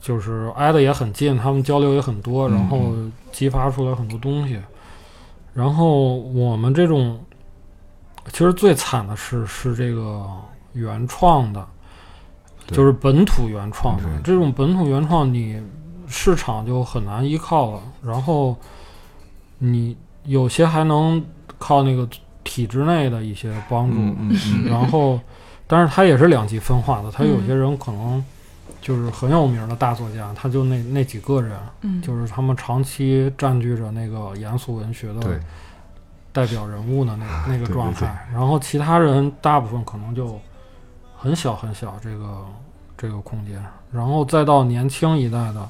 [0.00, 2.92] 就是挨得也很近，他们交流也很多，嗯然后
[3.32, 4.58] 激发出来很多东西。
[5.54, 7.18] 然后我们这种
[8.30, 10.24] 其实最惨的是是这个
[10.78, 11.66] 原创的，
[12.68, 14.04] 就是本土原创的。
[14.24, 15.62] 这种本土原创，你
[16.06, 17.82] 市场就很难依靠了。
[18.02, 18.56] 然后
[19.58, 21.22] 你有些还能
[21.58, 22.08] 靠那个
[22.44, 24.70] 体制内的一些帮助，嗯嗯嗯。
[24.70, 25.20] 然后，
[25.66, 27.10] 但是它也是两极分化的。
[27.10, 28.24] 他有些人可能
[28.80, 35.40] 就是很有名的大作家，他就那那几个人，嗯，就是他们长期占据着那个严肃文学的
[36.32, 37.74] 代表人物的那那个对对。
[37.74, 40.40] 状态，然后其他人大部分可能就
[41.18, 42.26] 很小很小这个
[42.96, 45.68] 这个空间，然后再到年轻一代的，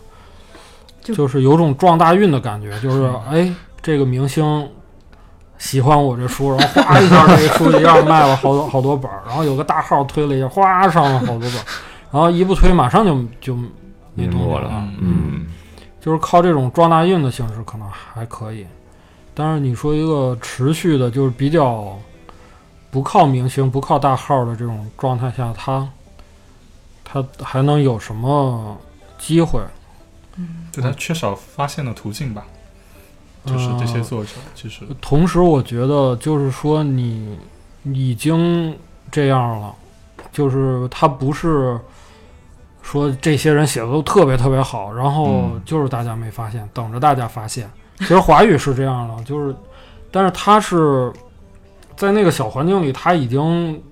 [1.03, 4.69] 就就是有种撞大运的感觉，就是哎，这个明星
[5.57, 11.65] 喜欢我这书，然后哗一下这个书一下卖了好多好多本儿，然后有个大号推了一下，哗上了好多本儿，
[12.13, 13.69] 然后一不推马上就就没
[14.15, 15.47] 没落了动静了，嗯。
[16.01, 18.65] 就是靠这种撞大运的形式可能还可以，
[19.35, 21.99] 但是你说一个持续的，就是比较
[22.91, 25.89] 不靠明星、不靠大号的这种状态下，他
[27.05, 28.77] 他还能有什么
[29.19, 29.61] 机会？
[30.73, 32.45] 就他缺少发现的途径吧。
[33.45, 37.39] 就是这些呃作者，其实同时，我觉得就是说你
[37.85, 38.77] 已经
[39.11, 39.75] 这样了，
[40.31, 41.79] 就是他不是
[42.83, 47.71] 说这些人写的都特别特别好，然后嗯就是大家没发现，等着大家发现。
[48.01, 49.55] 其实华语是这样的，就是，
[50.11, 51.11] 但是他是
[51.99, 53.83] 在那个小环境里，它已经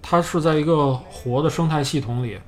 [0.00, 2.38] 它是在一个活的生态系统里。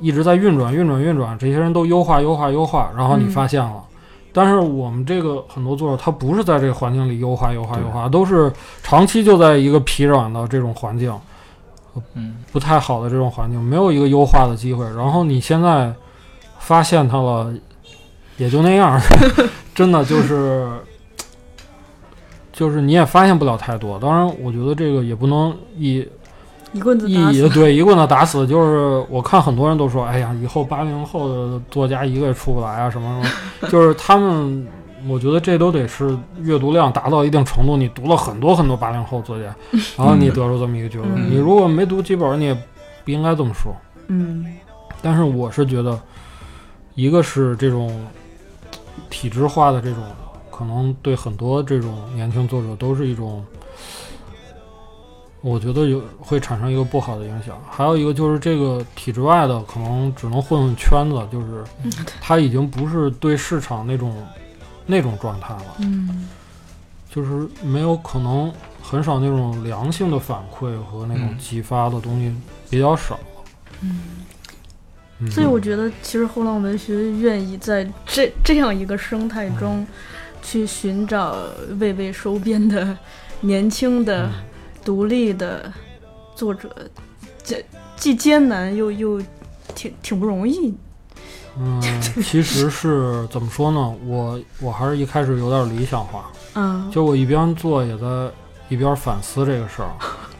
[0.00, 3.82] 一直在运转，运转，运转，这些人都优化，优化，优化，然后你嗯发现了，
[4.32, 11.16] 但是我们这个很多作者，他不是在这个环境里优化、优化、优化，都是长期就在一个疲软的这种环境，
[12.14, 14.84] 嗯，不太好的这种环境，没有一个优化的机会。
[14.84, 15.94] 然后你现在
[16.58, 17.54] 发现它了，
[18.36, 19.00] 也就那样，
[19.76, 20.68] 真的就是，
[22.54, 23.98] 就是你也发现不了太多。
[23.98, 26.06] 当然，我觉得这个也不能一
[26.72, 27.48] 一棍子打一死。
[27.50, 33.28] 对一棍子打死，就是我看很多人都说，哎呀，以后八零后的作家一个也出不来啊，什么什
[33.66, 34.66] 么， 就是他们，
[35.08, 39.54] 我觉得这都得是阅读量达到一定程度，你读了很多很多八零后作家，
[39.98, 41.10] 然后你得出这么一个结论。
[41.14, 42.54] 嗯你如果没读几本，你也
[43.04, 43.74] 不应该这么说。
[44.08, 44.46] 嗯
[45.02, 45.98] 但是我是觉得，
[46.94, 48.04] 一个是这种
[49.10, 50.02] 体制化的这种，
[50.56, 53.44] 可能对很多这种年轻作者都是一种
[55.40, 57.60] 我觉得有会产生一个不好的影响。
[57.68, 61.64] 还有一个就是这个体制外的可能只能混混圈子，就是
[62.20, 64.14] 他已经不是对市场那种
[64.86, 66.28] 那种状态了，嗯。
[67.10, 71.38] 就是没有可能很少那种良性的反馈和那种嗯。
[71.38, 72.34] 激发的东西
[72.70, 73.18] 比较少。
[73.82, 74.00] 嗯，
[75.18, 75.30] 嗯。
[75.30, 79.56] 所以我觉得其实后浪文学愿意在这这样一个生态嗯。
[79.58, 79.86] 中
[80.44, 81.34] 去寻找
[81.80, 82.96] 未被收编的
[83.40, 84.32] 年轻的、嗯
[84.84, 85.72] 独立的
[86.36, 86.68] 作者，
[87.42, 87.64] 这
[87.96, 89.18] 既艰难又又
[89.74, 90.74] 挺挺不容易。
[91.58, 91.80] 嗯，
[92.22, 93.94] 其实是怎么说呢？
[94.04, 98.06] 我我还是一开始有点理想化，嗯，就我一边做也在
[98.68, 99.88] 一边反思这个事儿。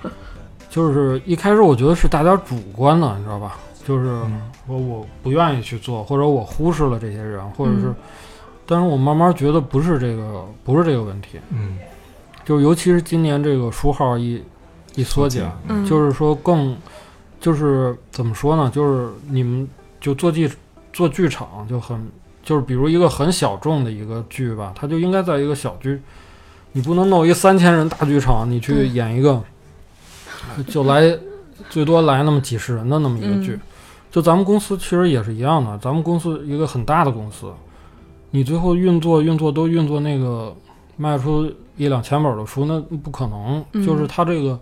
[0.69, 3.57] 就是一开始我觉得是大家主观的，你知道吧？
[3.89, 7.95] 就是嗯说我不愿意去做，或者我忽视了这些人，或者是，嗯
[8.67, 11.39] 但是我慢慢觉得不是这个，不是这个问题。
[11.51, 11.79] 嗯，
[12.45, 14.43] 就尤其是今年这个书号一
[14.95, 16.77] 一缩减，嗯就是说更，
[17.41, 18.71] 就是怎么说呢？
[18.75, 19.69] 就是你们
[20.01, 20.51] 就做剧
[20.93, 22.09] 做剧场就很，
[22.43, 26.01] 就是比如一个很小众的一个剧吧，它就应该在一个小剧，
[26.73, 29.43] 你不能弄一三千人大剧场，你去演一个，
[30.69, 31.17] 就来
[31.69, 33.53] 最多来那么几十人的那么一个剧。
[33.53, 33.61] 嗯
[34.15, 37.53] 就咱们公司其实也是一样的，咱们公司一个很大的公司，
[38.35, 40.53] 你最后运作运作都运作那个
[40.97, 43.65] 卖出一两千本的书，那不可能。
[43.75, 43.87] 嗯。
[43.87, 44.59] 就是它这个，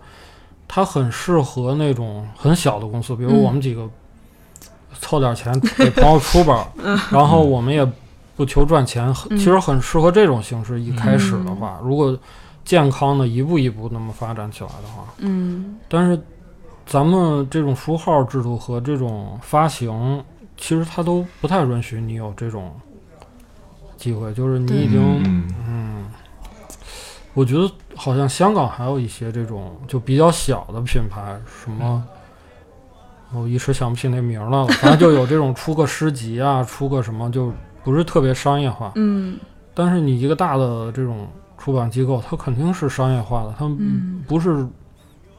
[0.67, 3.41] 它很适合那种很小的公司，比如嗯。
[3.41, 3.89] 我们几个
[4.99, 6.55] 凑点钱给朋友出本
[7.09, 7.83] 然后我们也
[8.35, 9.37] 不求赚钱，嗯。
[9.39, 10.79] 其实很适合这种形式。
[10.79, 12.15] 一开始的话，如果
[12.63, 15.79] 健康的一步一步那么发展起来的话，嗯。
[15.89, 16.21] 但是
[16.85, 20.23] 咱们这种书号制度和这种发行，
[20.57, 22.71] 其实它都不太允许你有这种
[24.03, 26.05] 机会，就是你已经嗯嗯，
[27.33, 32.03] 我觉得好像香港还有一些这种就比较小的品牌，什么。
[33.35, 37.51] 我一时想不起那名儿来了，反正就有这种出个诗集啊，出个什么，就
[37.83, 38.91] 不是特别商业化。
[38.95, 39.39] 嗯
[39.73, 44.63] 但是你一个大的这种出版机构，它肯定是商业化的，它嗯不是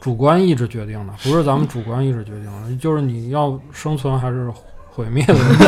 [0.00, 4.52] 主观意志决定的，不是咱们主观意志决定的，就是你要生存还是
[4.90, 5.64] 毁灭的问题。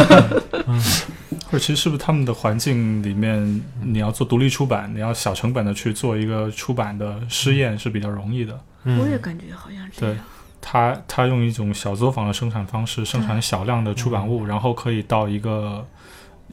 [0.67, 0.83] 嗯
[1.47, 8.61] 或者其实是不是他们的环境里面，你要做独立出版，你要小成本的去做一个出版的试验是比较容易的。
[8.85, 10.17] 嗯，我也感觉好像是这对。
[10.61, 15.87] 他他用一种小作坊的生产方式生产小量的出版物，然后可以到一个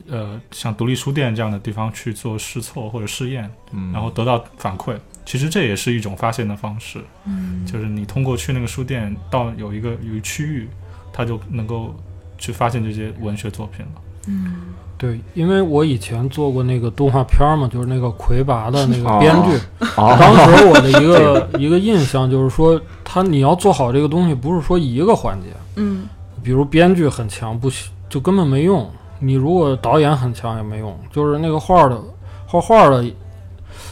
[0.07, 4.95] 呃像独立书店这样的地方去做试错或者试验，嗯，然后得到反馈。
[5.25, 10.69] 其实这也是一种发现的方式，嗯就是你通过去那个书店到有一个有一区域，
[11.11, 11.95] 他就能够
[12.37, 14.01] 去发现这些文学作品了。
[14.27, 19.57] 嗯对，因为我以前做过那个动画片儿嘛， 就是那个魁拔的 那个编剧，
[19.97, 26.07] 哦，当时我的一个 一个印象就是说，他你要做好这个东西，不是说一个环节，嗯。
[26.41, 28.89] 比如编剧很强，不行就根本没用。
[29.19, 31.97] 你如果导演很强也没用，就是那个画的
[32.45, 33.01] 画画的，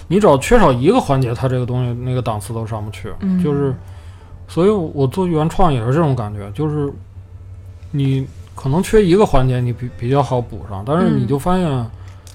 [0.09, 3.09] 你只要缺少一个环节，它这个东西那个档次都上不去。
[3.21, 3.41] 嗯。
[3.41, 3.73] 就是，
[4.49, 6.91] 所以我做原创也是这种感觉，就是
[7.91, 11.91] 你可能缺一个环节，你比比较好补上，但是你嗯就发现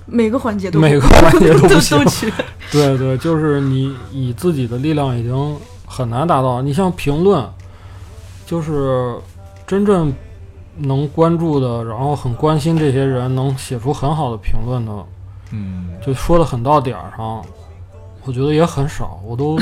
[0.07, 2.11] 每个环节都每个环节都 都不行都。
[2.11, 2.33] 缺。
[2.73, 5.57] 对对，就是你以自己的力量已经
[5.87, 6.61] 很难达到。
[6.63, 7.45] 你像评论，
[8.45, 9.15] 就是
[9.67, 10.13] 真正
[10.79, 14.93] 能关注的，然后很关心这些人，能写出很好的评论的，
[15.53, 17.43] 嗯，就说的很到点儿上，
[18.25, 19.21] 我觉得也很少。
[19.25, 19.57] 我都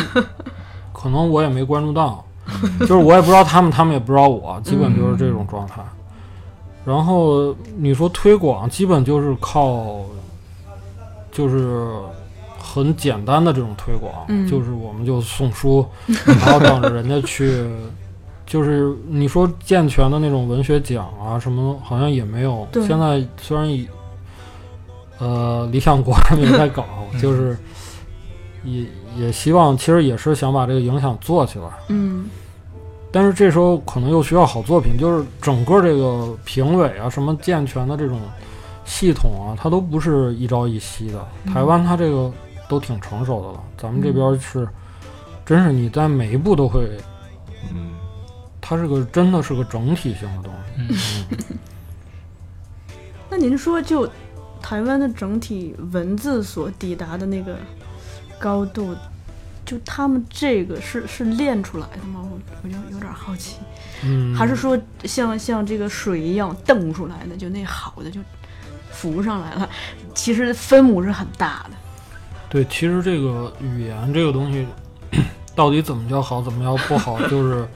[0.92, 2.24] 可能我也没关注到，
[2.80, 5.82] 就是我也不知道他们，他们也不知道我，基本就是这种状态。
[6.84, 10.00] 然后你说推广，基本就是靠，
[11.32, 11.88] 就是
[12.58, 15.86] 很简单的这种推广，嗯就是我们就送书，
[16.26, 17.64] 然后等着人家去。
[18.46, 22.68] 就是你说健全的那种文学奖啊什么，好像也没有。
[22.74, 23.88] 现在虽然以
[25.18, 26.84] 呃理想国他们也在搞，
[27.18, 27.56] 就是
[28.62, 28.84] 也
[29.16, 31.64] 也希望，其实也是想把这个影响做起来。
[31.88, 32.26] 嗯
[33.14, 38.20] 但是这时候可能又需要好作品，就是整个这个评委啊，什么健全的这种
[38.84, 41.24] 系统啊，它都不是一朝一夕的。
[41.46, 42.32] 台湾它这个
[42.68, 44.68] 都挺成熟的了，咱们这边是，
[45.46, 46.90] 真是你在每一步都会，
[47.72, 47.92] 嗯，
[48.60, 50.52] 它是个真的是个整体性的东
[50.88, 51.24] 西。
[51.30, 51.38] 嗯
[53.30, 54.10] 那您说，就
[54.60, 57.56] 台湾的整体文字所抵达的那个
[58.40, 58.92] 高度，
[59.64, 62.20] 就他们这个是是练出来的吗？
[62.22, 63.58] 我我就有点好奇，
[64.04, 68.20] 嗯，还是说像像这个水一样瞪出来的，就那好的就
[68.90, 69.68] 浮上来了？
[70.14, 71.70] 其实分母是很大的。
[72.48, 74.66] 对，其实这个语言这个东西，
[75.56, 77.66] 到底怎么叫好，怎么叫不好，就是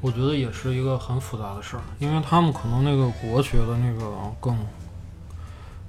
[0.00, 4.56] 我觉得也是一个很复杂的事儿，因为他们可能那个国学的那个更，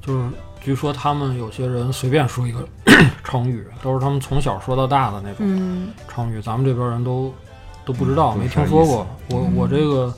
[0.02, 0.30] 就是
[0.66, 2.68] 据说他们有些人随便说一个
[3.24, 7.32] 成语，都是他们从小说到大的那种嗯成语，咱们这边人都
[7.86, 9.08] 都不知道，嗯没听说过。
[9.30, 10.12] 我我这个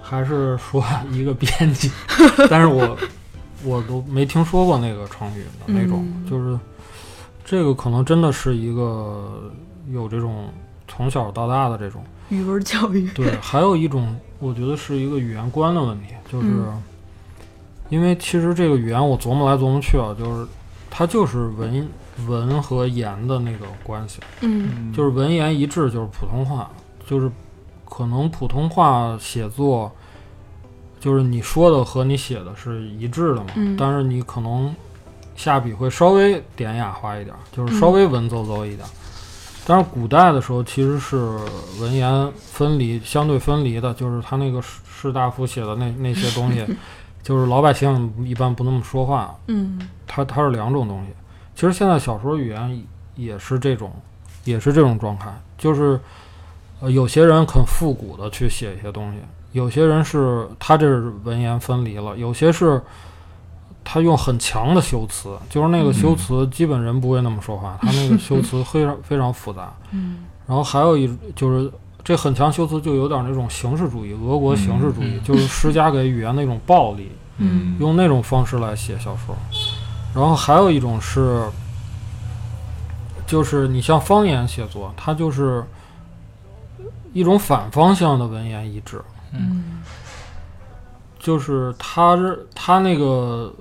[0.00, 0.80] 还是说
[1.10, 1.90] 一个编辑，
[2.48, 2.96] 但是我
[3.64, 6.56] 我都没听说过那个成语的那种，嗯就是
[7.44, 9.50] 这个可能真的是一个
[9.90, 10.48] 有这种
[10.86, 12.00] 从小到大的这种。
[12.28, 16.80] 语文教育，对，还有一种我觉得是一个语言观的问题，就是、嗯
[17.90, 20.46] 因为其实这个语言我琢磨来琢磨去啊，就是
[20.88, 21.88] 它就是文
[22.26, 24.20] 文和言的那个关系。
[24.40, 26.70] 嗯就是文言一致，就是普通话，
[27.06, 27.30] 就是
[27.84, 29.90] 可能普通话写作，
[30.98, 34.74] 就是你说的和你写的是一致的嘛，嗯但是你可能
[35.36, 38.86] 下笔会稍微典雅化一点，就是稍微文绉绉一点。
[39.66, 41.16] 但是古代的时候其实是
[41.80, 46.66] 文言分离，相对分离的，就是他那个士士大夫写的那那些东西，
[47.22, 51.10] 就是老百姓一般不那么说话，嗯它它是两种东西。
[51.54, 52.82] 其实现在小说语言
[53.14, 53.92] 也是这种，
[54.44, 56.00] 也是这种状态，就是
[56.80, 59.18] 呃有些人很复古的去写一些东西，
[59.52, 62.80] 有些人是他这是文言分离了，有些是
[63.84, 69.74] 他用很强的修辞，就是那个修辞基本人不会那么说话，他那个修 辞非常非常复杂。
[69.90, 71.70] 嗯然后还有一就是
[72.02, 77.10] 这很强修辞就有点那种形式主义，俄国形式主义，嗯就是施加给语言那种暴力。
[77.42, 79.34] 嗯用那种方式来写小说。
[80.14, 81.48] 然后还有一种是，
[83.26, 85.64] 就是你像方言写作，它就是
[87.12, 89.82] 一种反方向的文言一致，嗯
[91.18, 93.54] 就是它是它那个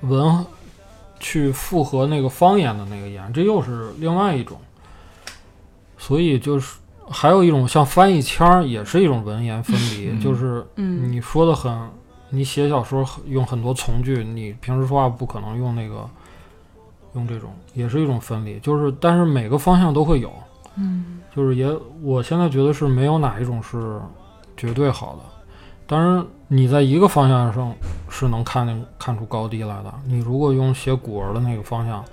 [0.00, 0.46] 文
[1.20, 4.58] 去复合那个方言的那个言，这又是另外一种。
[5.98, 6.76] 所以就是
[7.10, 10.20] 还有一种像翻译腔儿，也是一种文言分离，嗯。
[10.20, 11.12] 就是嗯。
[11.12, 11.76] 你说的很，
[12.30, 16.08] 你写小说用很多从句，你平时说话不可能用那个，
[17.14, 20.32] 用这种也是一种分离，就是但是每个方向都会有，
[20.76, 21.20] 嗯。
[21.34, 21.70] 就是也
[22.02, 24.00] 我现在觉得是没有哪一种是
[24.56, 25.22] 绝对好的，
[25.86, 27.74] 当然你在一个方向上
[28.08, 32.04] 是能看见看出高低来的，你如果用写古文的那个方向。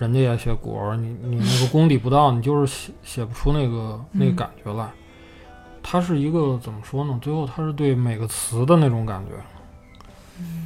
[0.00, 4.90] 人家也写古文，你你那个功底不到，你就是写写不出那个那感觉来。
[5.82, 7.18] 它是一个怎么说呢？
[7.20, 9.32] 最后它是对每个词的那种感觉，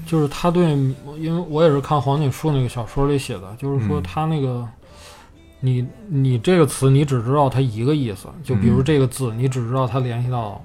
[0.06, 0.70] 就是他对，
[1.18, 4.02] 因为我也是看黄锦树那个小说里写的，就是说嗯。
[4.04, 4.68] 他那个，
[5.58, 8.84] 你你这个词你只知道它一个意思，就比如嗯。
[8.84, 10.62] 这个字，你只知道它联系到，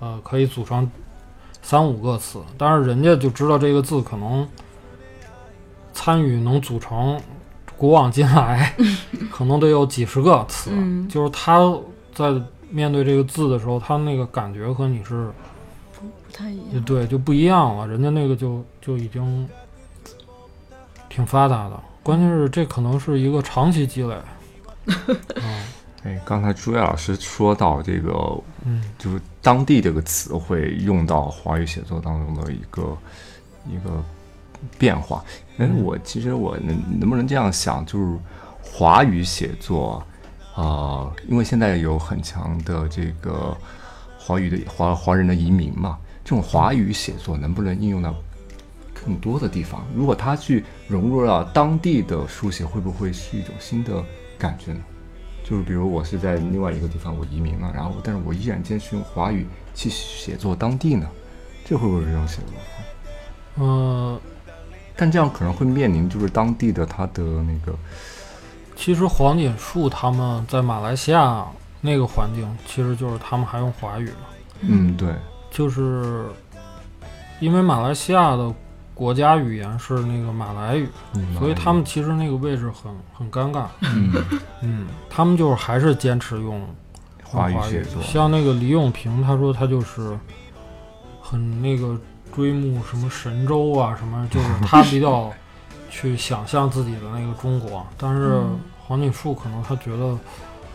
[0.00, 0.90] 呃，可以组成
[1.60, 4.48] 三五个词，但是人家就知道这个字可能
[5.92, 7.20] 参与能组成
[7.82, 8.72] 古往今来，
[9.28, 11.76] 可能得有几十个词，嗯，就是他
[12.14, 12.32] 在
[12.70, 15.28] 面对这个字的时候，他那个感觉和你是
[15.92, 16.80] 不不太一样。
[16.84, 19.48] 对就不一样了，人家那个就就已经
[21.08, 21.80] 挺发达的。
[22.04, 24.16] 关键是这可能是一个长期积累。
[24.86, 25.64] 嗯
[26.04, 28.12] 哎，刚才朱越老师说到这个，
[28.64, 32.96] 嗯就是当地这个词汇用到华语写作当中的一个
[33.68, 34.00] 一个
[34.78, 35.24] 变化。
[35.58, 38.18] 哎，嗯我其实我能能不能这样想，就是
[38.62, 40.04] 华语写作，
[40.54, 43.56] 啊，因为现在有很强的这个
[44.18, 48.14] 华语的华华人的移民嘛，这种华语写作能不能应用到
[48.92, 49.84] 更多的地方？
[49.94, 54.02] 如果他去融入到当地的书写，会不会是一种新的
[54.38, 54.80] 感觉呢？
[55.44, 61.06] 就是比如我是在另外一个地方我移民了，然后但是我依然坚持用华语去写作当地呢，
[61.64, 63.64] 这会不会是这种写作？
[63.64, 64.20] 呃，
[64.96, 67.76] 但这样可能会面临就是当地的他的那个，
[68.76, 71.46] 其实黄锦树他们在马来西亚
[71.80, 74.26] 那个环境，其实就是他们还用华语嘛，
[74.60, 75.14] 嗯，对，
[75.50, 76.26] 就是
[77.40, 78.52] 因为马来西亚的
[78.94, 83.66] 国家语言是那个马来语，嗯所以他们其实那个位置很很尴尬。
[83.80, 84.12] 嗯。
[84.60, 86.62] 嗯，他们就是还是坚持用
[87.24, 87.70] 华语语。
[87.70, 90.16] 写作，像那个李永平，他说他就是
[91.20, 91.98] 很那个
[92.34, 95.32] 追慕什么神州啊什么，就是他比较
[95.90, 97.86] 去想象自己的那个中国。
[97.96, 100.18] 但是嗯黄锦树可能他觉得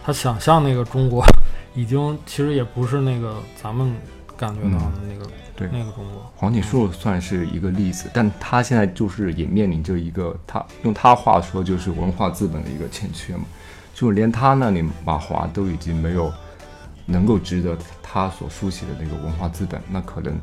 [0.03, 1.23] 他想象那个中国
[1.75, 3.93] 已经其实也不是那个咱们
[4.35, 6.31] 感觉到的那个、嗯对那个中国。
[6.35, 13.43] 黄锦树算是一个例子，但他现在就是也面临着一个，他用他话说就是文化资本的一个欠缺嘛，
[13.91, 16.31] 就连他那里马华都已经没有
[17.07, 20.39] 能够值得他所书写的那个文化资本，那可能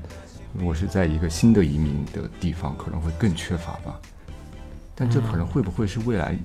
[0.56, 3.98] 如果是在一个新的移民的地方，可能会更缺乏吧。
[4.94, 6.38] 但这可能会不会是未来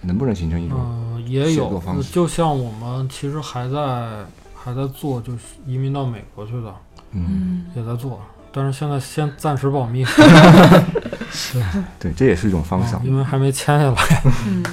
[0.00, 0.78] 能不能形成一种？
[0.80, 6.74] 嗯，也写有作方，式就像我们其实还在还在做，就是移民到美国去的，
[7.12, 8.20] 嗯，也在做，
[8.52, 10.04] 但是现在先暂时保密，
[11.98, 13.02] 对，这也是一种方向啊。
[13.04, 14.22] 因为还没签下来。
[14.46, 14.64] 嗯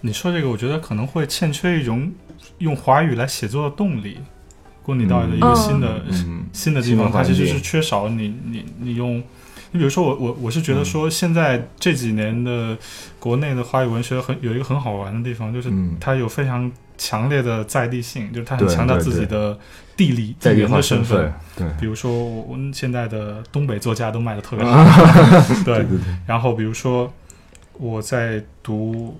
[0.00, 2.12] 你说这个，我觉得可能会欠缺一种
[2.58, 4.18] 用华语来写作的动力。
[4.84, 9.22] 如果你到的一个嗯新的、嗯，新的地方，它其实是缺少你你你用。
[9.72, 12.76] 你比如说我我我是觉得说现在这几年的
[13.18, 15.96] 国内的华语文学很有一个很好玩的地方，就是嗯。
[15.98, 19.58] 它有非常强烈的在地性，就是它很强调自己的
[19.96, 21.32] 地理地地缘的身身份。
[21.56, 24.84] 份。，对，比如说我们现在的东北作家都卖的特别好，
[25.64, 25.84] 对，
[26.26, 27.10] 然后比如说
[27.78, 29.18] 我在读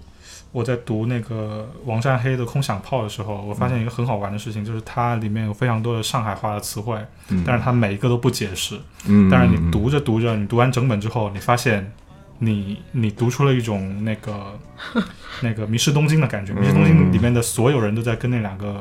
[0.55, 6.97] 我在读那个王占黑的《空想炮》的时候，我发现一个很好玩的事情，就是它里面有非常多的上海话的词汇，
[7.31, 8.79] 嗯但是它每一个都不解释。
[9.09, 11.91] 嗯，但是嗯你读着读着，你读完整本之后，你发现
[12.39, 14.57] 你你读出了一种那个
[15.43, 18.81] 那个《迷失东京》的感觉，《迷失东京》里面的所有人都在跟那两个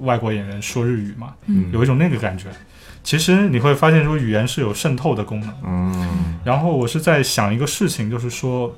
[0.00, 2.48] 外国演员说日语嘛，嗯有一种那个感觉。
[3.02, 5.54] 其实你会发现说语言是有渗透的功能。
[5.64, 8.76] 嗯然后我是在想一个事情，就是说，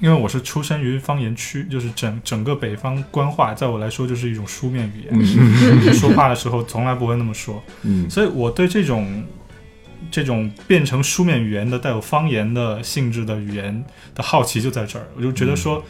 [0.00, 5.92] 因为我是出生于方言区，就是整整个北方官话，在我来说就是一种书面语言，嗯。
[5.92, 8.08] 说话的时候从来不会那么说，嗯。
[8.08, 9.24] 所以我对这种
[10.10, 13.84] 这种变成书面语言的带有方言的性质的语言
[14.14, 15.84] 的好奇就在这儿，我就觉得说，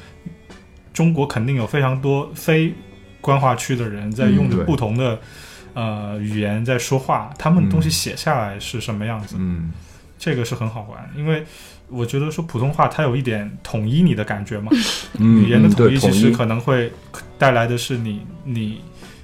[0.93, 2.75] 中国肯定有非常多非
[3.21, 5.21] 官话区的人在用着不同的、
[5.75, 9.71] 呃语言在说话，他们东西写下来是什么样子，嗯。
[10.19, 11.47] 这个是很好玩，因为
[11.91, 14.70] 我觉得说普通话它有一点统一你的感觉嘛，
[15.18, 15.99] 嗯，语言的嗯统一。
[15.99, 16.93] 其实可能会
[17.38, 18.80] 带来的是你你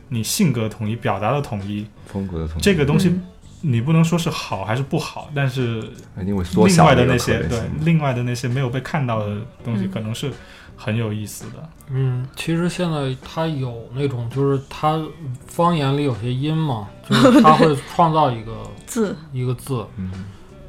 [0.09, 3.23] 你性格统一、表达的统一，风格的统一，这个东西嗯。
[3.63, 5.83] 你不能说是好还是不好，但是
[6.15, 6.37] 另
[6.85, 9.91] 外的那些对另外的那些没有被看到的东西，嗯。
[9.91, 10.31] 可能是
[10.77, 11.69] 很有意思的。
[11.91, 15.03] 嗯，其实现在它有那种，就是它
[15.47, 18.53] 方言里有些音嘛，就是 它会创造一个
[18.87, 20.11] 字，一个字，嗯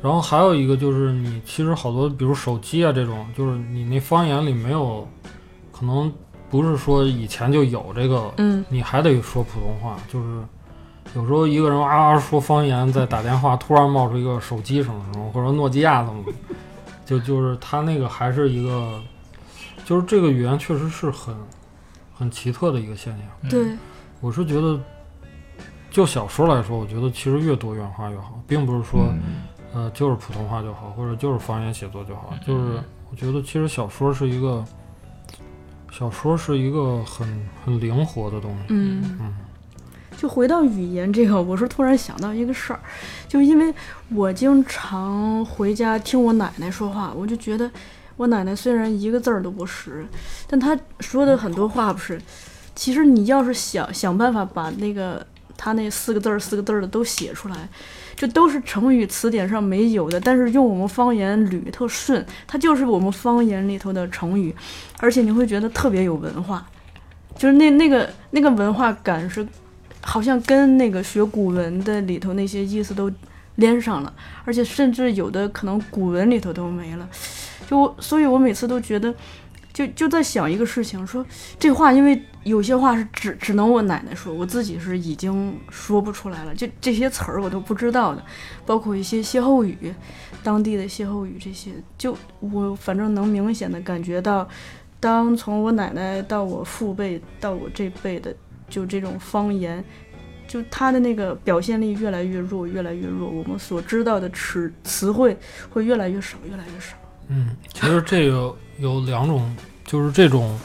[0.02, 5.08] 然后还有一个就是你其实好多，比如手机啊这种，就是你那方言里没有，
[5.72, 6.12] 可能
[6.50, 10.42] 不是说以前就有这个，嗯你还得说普通话，就是
[11.16, 16.24] 有时候一个人啊啊说方言在打电话，突然冒出一个手机什么什么，或者诺基亚怎么，
[17.04, 19.02] 就就是他那个还是一个，
[19.84, 21.36] 就是这个语言确实是很
[22.14, 23.22] 很奇特的一个现象。
[23.42, 23.78] 嗯对，
[24.22, 24.80] 我是觉得，
[25.90, 29.00] 就小说来说，我觉得其实越多元化越好，并不是说。
[29.74, 32.34] 嗯呃，就是普通话就好，或者就是方言写作就好。
[32.46, 34.64] 就是我觉得其实小说是一个，
[35.92, 38.66] 小说是一个很很灵活的东西。
[38.70, 39.18] 嗯。
[39.20, 39.36] 嗯
[40.18, 42.80] 就回到语言这个，我是突然想到一个事儿，
[43.28, 43.72] 就因为
[44.10, 47.70] 我经常回家听我奶奶说话，我就觉得
[48.16, 50.04] 我奶奶虽然一个字儿都不识，
[50.48, 52.20] 但她说的很多话不是，
[52.74, 55.24] 其实你要是想想办法把那个
[55.56, 57.70] 她那四个字儿四个字儿的都写出来，
[58.18, 64.54] 这都是成语词典上没有的，但是用我们方言捋特顺，它就是我们方言里头的成语，
[65.00, 66.68] 而且你会觉得特别有文化，
[67.38, 69.48] 就是那那个那个文化感是。
[70.00, 73.12] 好像跟那个学古文的里头那些意思都
[73.56, 74.14] 连上了，
[74.46, 77.10] 而且甚至有的可能古文里头都没了。
[77.68, 79.14] 就我所以，我每次都觉得，
[79.78, 81.24] 就就在想一个事情，说
[81.60, 88.26] 这话，因为有些话是只只能我奶奶说，我自己是已经说不出来了，就这些词儿我都不知道的，
[88.66, 89.94] 包括一些歇后语，
[90.42, 94.50] 当地的歇后语这些，就我反正能明显的感觉到，
[95.00, 98.36] 当从我奶奶到我父辈到我这辈的。
[98.70, 99.82] 就这种方言，
[100.46, 103.30] 就他的那个表现力越来越弱，越来越弱。
[103.30, 105.38] 我们所知道的词词汇
[105.70, 106.98] 会越来越少，越来越少。
[107.28, 109.56] 嗯，其实这个有两种，
[109.86, 110.60] 就是这种，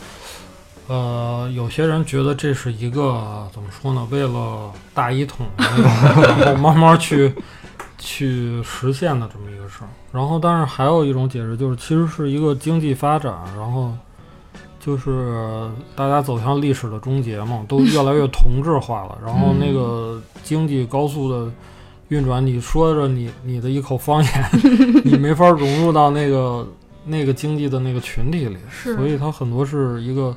[0.88, 4.06] 呃，有些人觉得这是一个怎么说呢？
[4.10, 7.34] 为了大一统，然后慢慢去
[7.98, 9.88] 去实现的这么一个事儿。
[10.12, 13.92] 然后，但是还有一种解释，就是其实是一个经济发展，然后。
[14.84, 19.16] 就是大家走向历史的终结嘛，都越来越同质化了。
[19.24, 21.48] 然后那个经济高速的
[22.12, 24.32] 运转，你说着你你的一口方言，
[25.02, 26.66] 你没法融入到那个
[27.06, 30.36] 那个经济的那个群体里，所以它很多是一个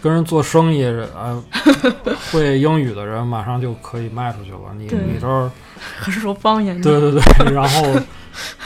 [0.00, 0.84] 跟人做生意，
[1.16, 1.42] 啊，
[2.30, 4.72] 会英语的人马上就可以卖出去了。
[4.76, 5.50] 你你这儿，
[6.00, 7.82] 可是说方言，对对对，然后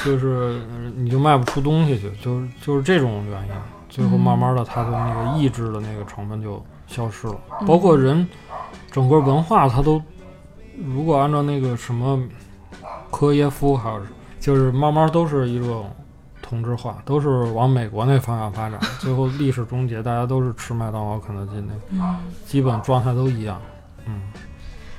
[0.04, 0.60] 就是
[0.96, 3.54] 你就卖不出东西去，就是就是这种原因。
[3.88, 8.26] 最后慢慢的，它的那个意志的那个成分就消失了，嗯包括人
[8.90, 10.00] 整个文化，它都
[10.94, 12.18] 如果按照那个什么
[13.12, 14.00] 科耶夫，还有
[14.40, 15.88] 就是慢慢都是一种
[16.40, 23.60] 同质化，都是往美国那方向发展，最后历史终结，大家都是吃麦当劳、肯德基那，嗯，基本状态都一样。
[24.06, 24.20] 嗯，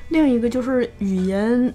[0.10, 1.74] 另一个就是语言，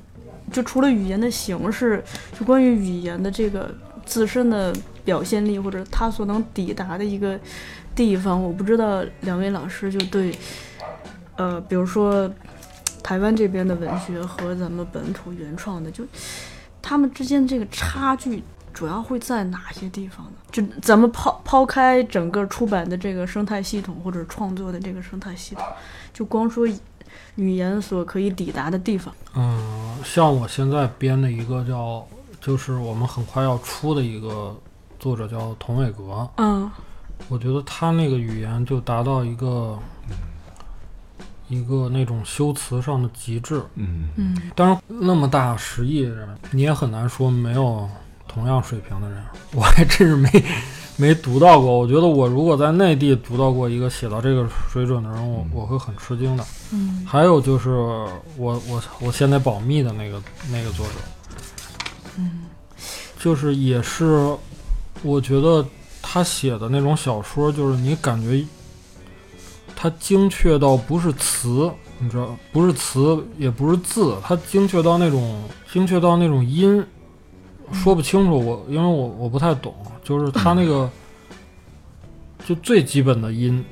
[0.50, 2.02] 就除了语言的形式，
[2.38, 3.74] 就关于语言的这个
[4.06, 4.72] 自身的
[5.04, 7.38] 表现力，或者它所能抵达的一个
[7.94, 10.32] 地方，我不知道两位老师就对，
[11.36, 12.30] 呃，比如说
[13.08, 16.04] 台湾这边的文学和咱们本土原创的，就
[16.82, 18.42] 他们之间这个差距。
[18.74, 20.32] 主要会在哪些地方呢？
[20.52, 25.64] 就咱们抛抛开整个出版的这个生态系统，或者创作的这个生态系统，
[26.12, 26.68] 就光说
[27.36, 29.12] 语言所可以抵达的地方。
[29.34, 32.06] 嗯，像我现在编的一个叫，
[32.42, 34.54] 就是我们很快要出的一个
[35.00, 36.28] 作者叫童伟格。
[36.36, 36.70] 嗯，
[37.28, 39.76] 我觉得他那个语言就达到一个
[41.48, 43.62] 一个那种修辞上的极致。
[43.74, 47.88] 嗯嗯当然，那么大十亿人，你也很难说没有
[48.26, 49.22] 同样水平的人。
[49.54, 50.28] 我还真是没
[50.96, 51.78] 没读到过。
[51.78, 56.44] 我觉得我如果在内地读到过一个写到这个水准的人，我我会很吃惊的。
[56.72, 60.92] 嗯还有就是我我我现在保密的那个那个作者，
[62.18, 62.42] 嗯
[63.18, 64.36] 就是也是
[65.02, 65.64] 我觉得
[66.02, 68.44] 他写的那种小说，就是你感觉
[69.80, 71.70] 他精确到不是词，
[72.00, 75.40] 你知道，不是词，也不是字，它精确到那种
[75.72, 76.84] 精确到那种音，
[77.72, 78.44] 说不清楚。
[78.44, 79.72] 我因为我我不太懂，
[80.02, 80.90] 就是它那个
[82.44, 83.64] 就最基本的音，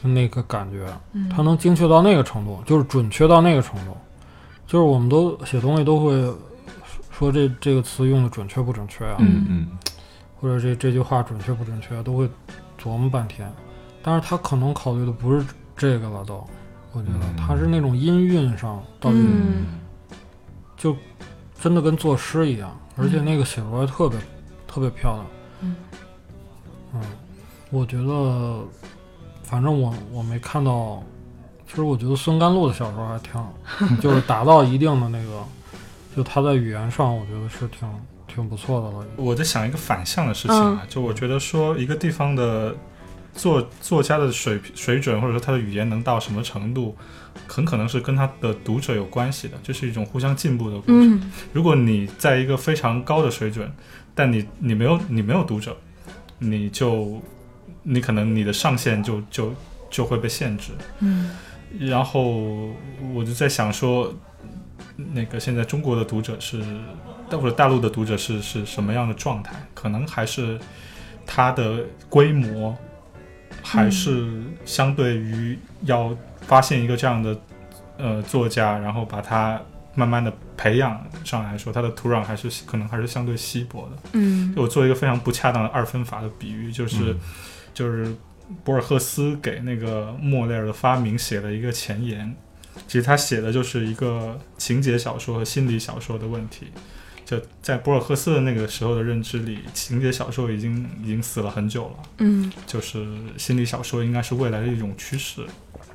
[0.00, 0.86] 就那个感觉。
[1.14, 3.96] 嗯，它能精确到那个程度，就是准确到那个程度，
[4.68, 6.12] 就是我们都写东西都会
[7.10, 9.68] 说这这个词用的准确不准确啊，嗯嗯
[10.40, 12.28] 或者这这句话准确不准确，都会
[12.80, 13.52] 琢磨半天。
[14.04, 15.44] 但是他可能考虑的不是
[15.74, 16.46] 这个了，都，
[16.92, 17.36] 我觉得嗯。
[17.36, 19.66] 他是那种音韵上到底嗯。
[20.76, 20.94] 就
[21.58, 24.18] 真的跟作诗一样，而且那个写出来特别
[24.68, 25.26] 特别漂亮。
[25.62, 25.76] 嗯。
[26.92, 27.00] 嗯，
[27.70, 28.62] 我觉得，
[29.42, 31.02] 反正我我没看到，
[31.66, 33.52] 其实我觉得孙甘露的小说还挺好，
[34.02, 35.42] 就是达到一定的那个，
[36.14, 37.88] 就他在语言上，我觉得是挺
[38.28, 39.06] 挺不错的了。
[39.16, 42.76] 我在想一个反向的事情啊，就我觉得说一个地方的
[43.34, 46.96] 作作家的水平水准，或者说他的语言能到什么程度，
[47.46, 51.16] 很可能是跟他的读者有关系的，这是一种互相进步的过程。
[51.16, 53.70] 嗯如果你在一个非常高的水准，
[54.14, 55.76] 但你你没有你没有读者，
[56.38, 57.20] 你就
[57.82, 59.52] 你可能你的上限就就
[59.90, 60.72] 就会被限制。
[61.00, 61.30] 嗯
[61.80, 62.72] 然后
[63.12, 64.14] 我就在想说，
[64.96, 66.62] 那个现在中国的读者是，
[67.30, 69.56] 或者大陆的读者是是什么样的状态？
[69.74, 70.56] 可能还是
[71.26, 72.76] 它的规模，
[73.64, 77.40] 还是相对于要发现一个这样的
[77.96, 79.60] 呃作家，然后把他
[79.94, 84.10] 慢慢的培养上来说，他的土壤还是可能还是相对稀薄的。
[84.12, 87.20] 嗯我做一个非常不恰当的二分法的比喻，就是、嗯
[87.72, 88.14] 就是
[88.62, 92.36] 博尔赫斯给那个莫雷尔的发明写了一个前言，
[92.86, 96.66] 其实他写的就是一个情节小说和心理小说的问题。
[97.24, 102.52] 就在博尔赫斯的那个时候的认知里，情节小说已经已经死了很久了，嗯。
[102.66, 103.06] 就是
[103.36, 105.44] 心理小说应该是未来的一种趋势，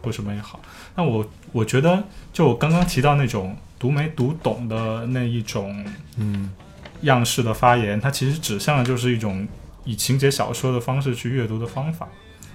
[0.02, 0.60] 或什么也好。
[0.96, 2.04] 那我我觉得，
[2.34, 5.86] 就我刚刚提到那种读没读懂的那一种
[6.18, 6.52] 嗯。
[7.04, 9.48] 样式的发言，它其实指向的就是一种
[9.86, 12.06] 以情节小说的方式去阅读的方法，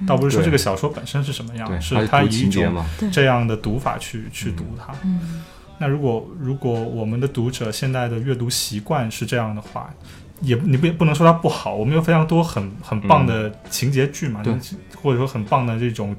[0.06, 4.94] 倒不是说这个小说本身是什么样，是它以一种这样的读法去去读它。
[5.02, 5.42] 嗯
[5.78, 9.92] 那如果如果我们的读者现在的阅读习惯是这样的话，
[10.40, 14.54] 也你不不能说它不好，我们有非常多很很棒的情节剧嘛，对。
[15.02, 16.16] 或者说很棒的这种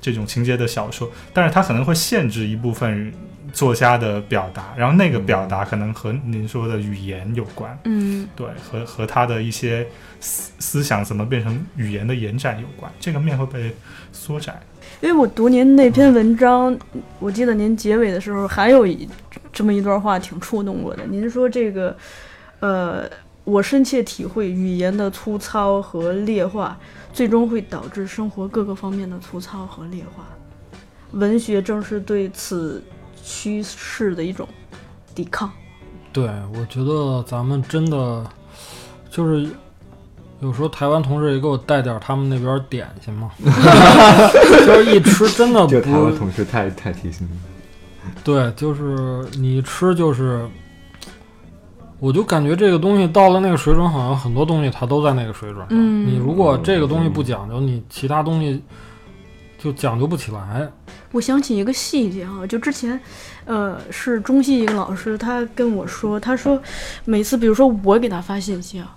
[0.00, 3.12] 这种情节的小说，但是它可能会限制一部分
[3.52, 8.26] 作家的表达，然后那个表达可能和您说的语言有关，嗯。
[8.34, 9.86] 对，和和他的一些
[10.18, 13.72] 思思想怎么变成语言的延展有关，这个面会被
[14.12, 14.60] 缩窄。
[15.04, 16.74] 因为我读您那篇文章，
[17.18, 19.06] 我记得您结尾的时候还有一
[19.52, 21.04] 这么一段话挺触动我的。
[21.04, 21.94] 您说这个，
[22.60, 23.04] 呃，
[23.44, 26.78] 我深切体会语言的粗糙和劣化，
[27.12, 30.24] 最终会导致生活各个方面的粗糙和劣化。
[31.10, 32.82] 文学正是对此
[33.22, 34.48] 趋势的一种
[35.14, 35.52] 抵抗。
[36.14, 38.24] 对，我觉得咱们真的
[39.10, 39.50] 就是
[40.40, 43.30] 有时候台湾同事也给我带点他们那边点心嘛，
[44.66, 47.36] 就是一吃真的 这个台湾同事太太贴心了。
[48.22, 50.46] 对，就是你吃就是，
[51.98, 55.68] 我就感觉这个东西到了那个水准，好像很多东西它都在那个水准上。
[55.70, 58.62] 嗯你如果这个东西不讲究，你其他东西
[59.58, 60.70] 就讲究不起来。
[61.12, 63.00] 我想起一个细节哈，就之前，
[63.46, 66.60] 呃，是中戏一个老师，他跟我说，他说
[67.04, 68.94] 每次比如说我给他发信息啊，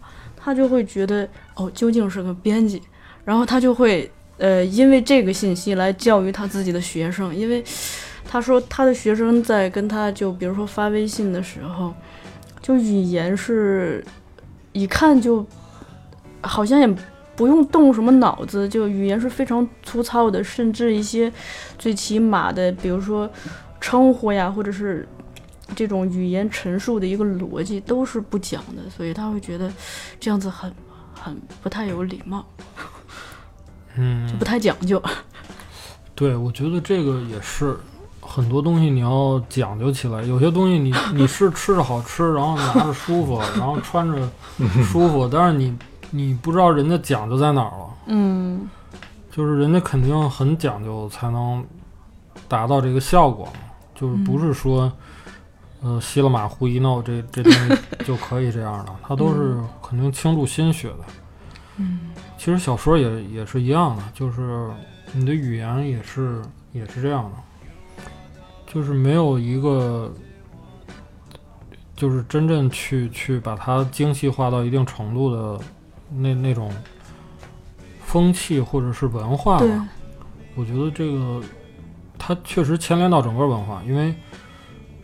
[0.47, 2.81] 他就会觉得哦，究竟是个编辑，
[3.25, 7.61] 然后他就会呃，因为这个信息来教育他自己的学生，因为
[8.23, 11.93] 他说他的学生在跟他就比如说发微信的时候，
[12.61, 14.01] 就语言是
[14.71, 15.45] 一看就
[16.39, 16.87] 好像也
[17.35, 21.29] 不用动什么脑子，就语言是非常粗糙的，甚至一些
[21.77, 23.29] 最起码的，比如说
[23.81, 25.05] 称呼呀，或者是
[25.75, 29.71] 这种语言陈述的一个逻辑都是不讲的，所以他会觉得
[30.19, 30.73] 这样子很
[31.13, 32.45] 很不太有礼貌，
[33.95, 35.01] 嗯就，不太讲究。
[36.15, 37.77] 对，我觉得这个也是
[38.21, 40.23] 很多东西你要讲究起来。
[40.23, 44.27] 有些东西你 你是吃着好吃，然后拿着舒服，然后穿着
[44.83, 45.77] 舒服，但是你
[46.09, 47.85] 你不知道人家讲究在哪儿了。
[48.07, 48.67] 嗯
[49.29, 51.63] 就是人家肯定很讲究才能
[52.47, 53.59] 达到这个效果嘛，
[53.93, 54.91] 就是不是说，
[55.87, 60.99] 呃，稀了马虎一闹这这东西 就可以这样了，他都是肯定倾注心血的。
[61.77, 64.69] 嗯其实小说也也是一样的，就是
[65.13, 66.41] 你的语言也是
[66.73, 68.03] 也是这样的，
[68.65, 70.13] 就是没有一个，
[71.95, 75.59] 就是真正去去把它精细化到一定程度的
[76.09, 76.69] 那那种
[78.03, 79.87] 风气或者是文化对，吧。
[80.55, 81.41] 我觉得这个
[82.19, 84.13] 它确实牵连到整个文化，因为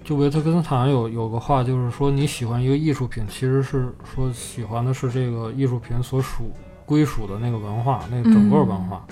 [0.04, 6.52] 就维特根斯坦有有个话，就是说你喜欢一个艺术品，其实是说喜欢的是这个艺术品所属
[6.86, 9.06] 归属的那个文化，那个整个文化。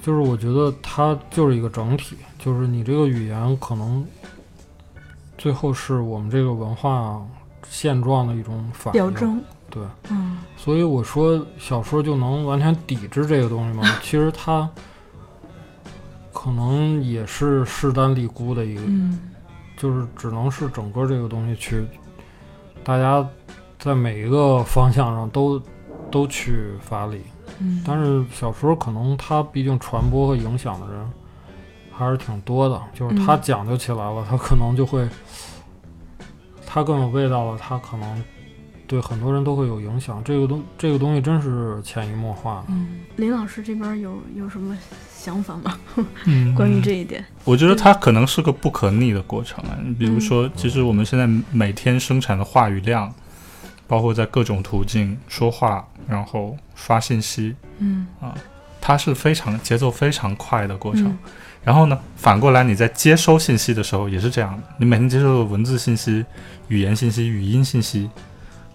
[0.00, 4.06] 就是我觉得它就是一个整体，就是你这个语言可能
[5.36, 7.20] 最后是我们这个文化
[7.68, 9.00] 现状的一种反应。
[9.00, 9.42] 表征。
[9.68, 13.82] 对，嗯所以我说小说就能完全抵制这个东西吗？
[14.00, 14.70] 其实它
[16.36, 19.18] 可能也是势单力孤的一个，嗯。
[19.78, 21.86] 就是只能是整个这个东西去，
[22.82, 23.26] 大家
[23.78, 25.60] 在每一个方向上都
[26.10, 27.20] 都去发力。
[27.58, 31.06] 嗯，但是小说可能它毕竟传播和影响的人
[31.92, 33.40] 还是挺多的，就是它嗯。
[33.42, 35.06] 讲究起来了，它可能就会，
[36.66, 38.24] 它更有味道了，它可能
[38.86, 40.22] 对很多人都会有影响。
[40.24, 42.64] 这个东这个东西真是潜移默化的。
[42.68, 44.76] 嗯，林老师这边有有什么
[45.14, 45.78] 想法吗？
[46.24, 47.24] 嗯 关于这一点？
[47.44, 49.76] 我觉得它可能是个不可逆的过程啊。
[49.84, 53.12] 你比如嗯说，其实我们现在每天生产的话语量，
[53.86, 58.34] 包括在各种途径说话，然后发信息，嗯啊
[58.80, 61.06] 它是非常节奏非常快的过程。
[61.06, 61.18] 嗯
[61.66, 66.24] 然后呢，反过来你在接收信息的时候也是这样的，你每天接受的文字信息、
[66.68, 68.08] 语言信息、语音信息，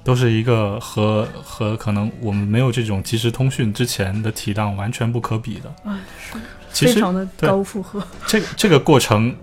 [0.04, 5.70] 都是一个和和可能我们没有这种即时通讯之前的体量完全不可比的。
[5.84, 6.40] 啊，是
[6.74, 8.02] 其实非常的高负荷。
[8.26, 9.36] 这这个过程，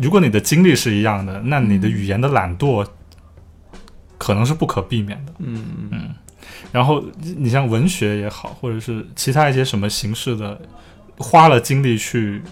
[0.00, 2.86] 如果你的经历是一样的，那你的语言的懒惰
[4.18, 5.32] 可能是不可避免的。
[5.38, 6.14] 嗯嗯嗯，
[6.72, 7.02] 然后
[7.36, 10.60] 你像文学也好，或者是其他一些什么形式的，
[11.16, 12.42] 花了精力去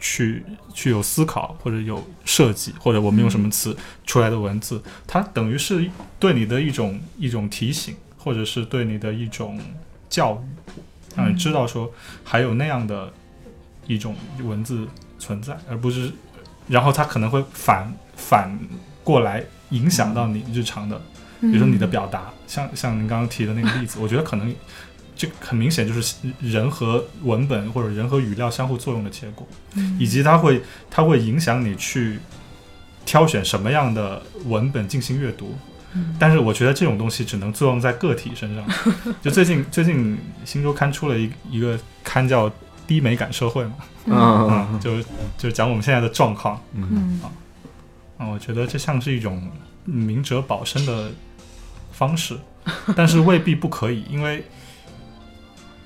[0.00, 0.42] 去
[0.74, 5.88] 去有思考或者有设计，或者我们用什么词出来的文字，它等于是
[6.18, 9.60] 对你的一种一种提醒，或者是对你的一种
[10.08, 10.80] 教育，
[11.14, 11.92] 让你知道说
[12.24, 13.12] 还有那样的
[13.86, 14.88] 一种文字
[15.18, 16.10] 存在，而不是，
[16.66, 18.58] 然后它可能会反反
[19.04, 21.00] 过来影响到你日常的。
[21.40, 24.54] 比比如说你的表达，像像您刚刚提的那个例子，我觉得可能
[25.20, 32.18] 这很明显就是人和文本或者人和语料相互作用的结果，嗯以及它会它会影响你去
[33.04, 35.54] 挑选什么样的文本进行阅读。
[35.92, 38.64] 嗯但是我觉得这种东西只能作用在个体身上。
[39.20, 42.48] 就最近最近《新周刊》出了一一个刊叫
[42.86, 43.74] 《低美感社会》嘛，
[44.06, 45.02] 嗯嗯，就
[45.36, 46.58] 就讲我们现在的状况。
[46.72, 47.20] 嗯嗯
[48.16, 49.50] 啊，我觉得这像是一种
[49.84, 51.10] 明哲保身的
[51.92, 52.38] 方式，
[52.96, 54.44] 但是未必不可以，因为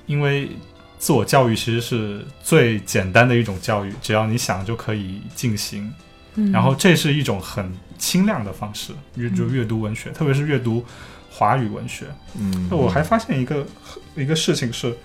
[0.05, 0.49] 因为
[0.97, 5.93] 自我教育其实是最简单的一种教育，只要你想就可以进行。
[6.35, 10.83] 嗯，然后这是一种很清亮的方式，阅就阅读文学，特别是阅读
[11.29, 12.05] 华语文学。
[12.37, 13.65] 嗯，那我还发现一个
[14.15, 14.95] 一个事情是，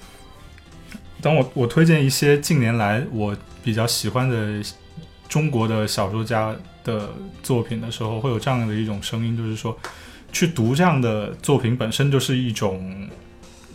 [1.20, 4.62] 当我我推荐一些近年来我比较喜欢的
[5.28, 7.10] 中国的小说家的
[7.42, 9.78] 作品的时候，会有这样的一种声音，就是说，
[10.32, 13.08] 去读这样的作品本身就是一种，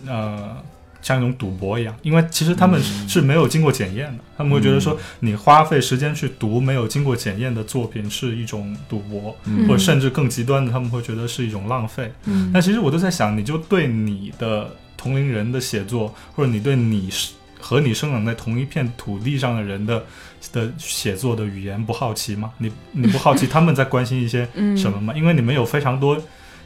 [0.05, 0.57] 呃。
[1.05, 3.07] 像一种赌博一样，因为其实他们嗯。
[3.07, 9.67] 是没有经过检验的，他们会觉得说，你花费时间去读没有经过检验的作品是一种赌博，嗯。
[9.67, 12.11] 或者甚至更极端的，他们会觉得是一种浪费。
[12.23, 12.49] 嗯。
[12.51, 20.03] 那其实我都在想，你就对你的同龄人的写作，或者你对你是和你生长在同一片土地上的人的
[20.51, 22.51] 的写作的语言不好奇吗？
[22.57, 25.13] 你你不好奇他们在关心一些嗯什么吗？
[25.15, 26.19] 因为你们有非常多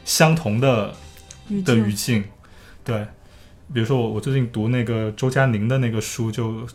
[0.06, 0.94] 相同的
[1.62, 2.24] 的语，境，
[2.82, 3.06] 对，
[3.72, 6.66] 比如说我我最近读那个周佳宁的那个书就。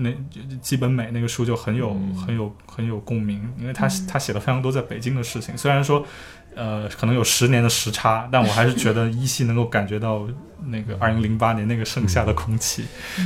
[0.00, 0.14] 那
[0.62, 2.14] 基本美那个书就很有、嗯。
[2.14, 4.06] 很有很有共鸣，因为他、嗯。
[4.06, 6.06] 他写了非常多在北京的事情，虽然说
[6.54, 10.28] 呃可能有十年的时差，但我还是觉得依稀能够感觉到
[10.66, 12.84] 那个二零零八年那个盛夏的空气，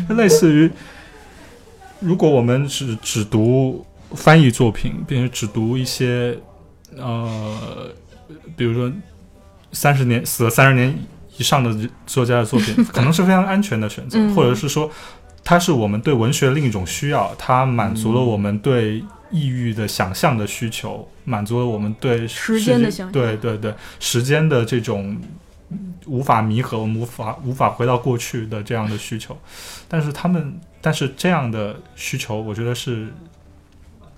[0.09, 0.71] 就类似于
[2.01, 6.39] 如果我们只只读翻译作品，并且只读一些
[6.97, 7.91] 呃，
[8.57, 8.91] 比如说
[9.73, 10.99] 三十年死了三十年
[11.43, 14.89] 以上的作家的作品， 可能是非常安全的选择，嗯或者是说
[15.43, 25.21] 它是我们对文学另一种需要，它满足了我们对抑郁的想象的需求，满足了我们对时间的想象对对对，时间的这种
[26.07, 29.37] 无法弥合，我们无法无法回到过去的这样的需求。
[29.89, 33.09] 但是他们，但是这样的需求，我觉得是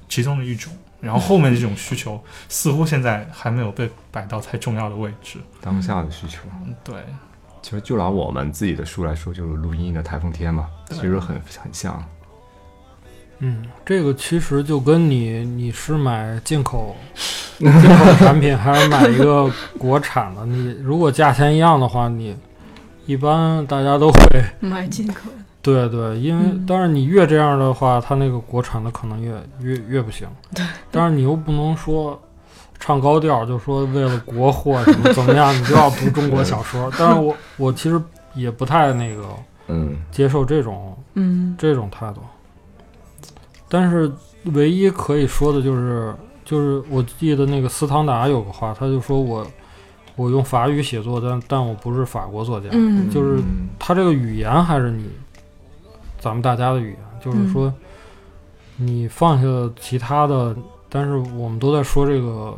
[0.09, 0.71] 其中的一种。
[1.05, 5.39] 然后后面这种需求似乎现在还没有被摆到太重要的位置。
[5.61, 6.41] 当下的需求。
[6.65, 6.97] 嗯，对，
[7.61, 12.03] 其实就拿我们自己的书来说，就是录音的台风天嘛，其实很很像。
[13.41, 16.97] 嗯，这个其实就跟你你是买进口
[17.59, 22.37] 进口产品， 还是买一个国产的，你如果价钱一样的话，你
[23.07, 30.29] 一般大家都会买进口的，对对，因为嗯但是你越这样的话，它那个国产的可能越越越不行。
[30.55, 32.23] 对，但是你又不能说
[32.79, 36.93] 唱高调，就说为了国货怎么怎么样，你就要读中国小说。
[36.99, 37.99] 但是我我其实
[38.35, 39.25] 也不太那个
[39.69, 42.21] 嗯，接受这种嗯这种态度。
[43.67, 44.13] 但是
[44.53, 49.47] 唯一可以说的就是，就是我记得那个斯汤达有个话，他就说我
[50.17, 52.69] 我用法语写作，但但我不是法国作家。
[52.73, 55.09] 嗯，就是嗯他这个语言还是你
[56.25, 57.71] 咱们大家的语言，就是说
[58.79, 60.57] 你放下其他的，
[60.89, 62.57] 但是我们都在说这个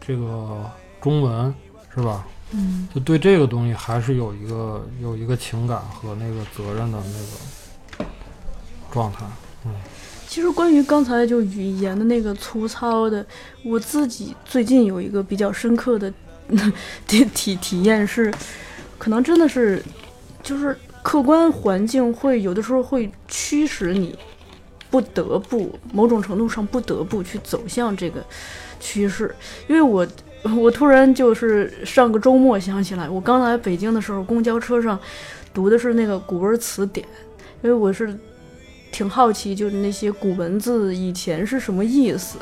[0.00, 0.58] 这个
[1.02, 1.54] 中文
[1.94, 2.26] 是吧？
[2.52, 7.18] 嗯就对这个东西还是有一个有一个情感和那个责任的那
[7.98, 8.10] 个
[8.90, 9.26] 状态。
[9.66, 9.72] 嗯
[10.26, 13.24] 其实关于刚才就语言的那个粗糙的，
[13.64, 16.12] 我自己最近有一个比较深刻的
[17.06, 18.32] 体体体验是，
[18.98, 19.80] 可能真的是
[20.42, 24.18] 就是客观环境会有的时候会驱使你
[24.90, 28.20] 不得不某种程度上不得不去走向这个
[28.80, 29.32] 趋势，
[29.68, 30.04] 因为我。
[30.58, 35.00] 我突然就是上个周末想起来，我刚来北京的时候，公交车上
[35.54, 37.08] 读的是那个古文词典，
[37.62, 38.14] 因为我是
[38.92, 42.36] 挺好奇，就是那些古文字以前是什么意思。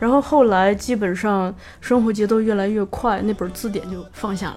[0.00, 4.56] 然后后来基本上生活节奏越来越快，那本字典就放下了，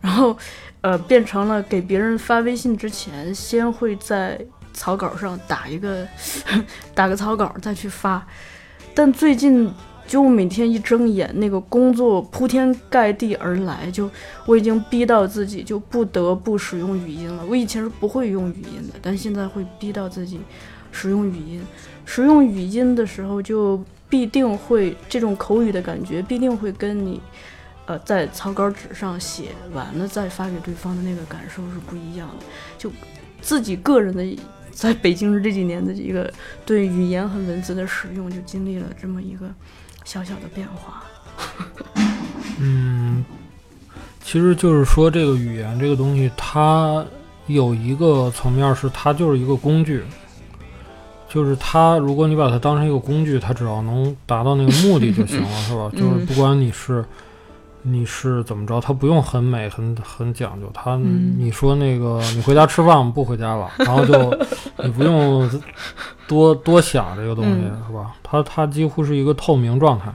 [0.00, 0.36] 然后
[0.80, 4.40] 呃变成了给别人发微信之前，先会在
[4.72, 6.06] 草稿上打一个
[6.94, 8.26] 打个草稿再去发。
[8.94, 9.72] 但最近
[10.06, 14.10] 就每天一睁眼，那个工作铺天盖地而来，就
[14.46, 17.44] 我已经逼到自己就不得不使用语音了。
[17.46, 20.40] 我以前是不会用语音的，但现在会逼到自己
[20.90, 21.62] 使用语音。
[22.06, 27.20] 使用语音的时候，就必定会这种口语的感觉，必定会跟你
[27.88, 32.44] 呃在草稿纸上写完了再发给对方的那个感受是不一样的。
[32.76, 32.92] 就
[33.40, 34.24] 自己个人的
[34.70, 36.32] 在北京这几年的一个
[36.64, 39.46] 对语言和文字的使用，就经历了这么一个
[40.04, 41.02] 小小的变化。
[42.60, 43.24] 嗯，
[44.22, 47.04] 其实就是说这个语言这个东西，它
[47.46, 50.04] 有一个层面是它就是一个工具，
[51.28, 55.90] 就是它如果你把它当成一个工具，它只要能达到那个目的就行了，是吧？
[55.96, 57.04] 就是不管你是
[57.82, 64.12] 你是怎么着，它不用很美很很讲究，它嗯你说那个你回家吃饭吗不回家了， 然后就
[64.82, 65.48] 你不用
[66.26, 68.14] 多多想这个东西，嗯是吧？
[68.22, 70.12] 它它几乎是一个透明状态。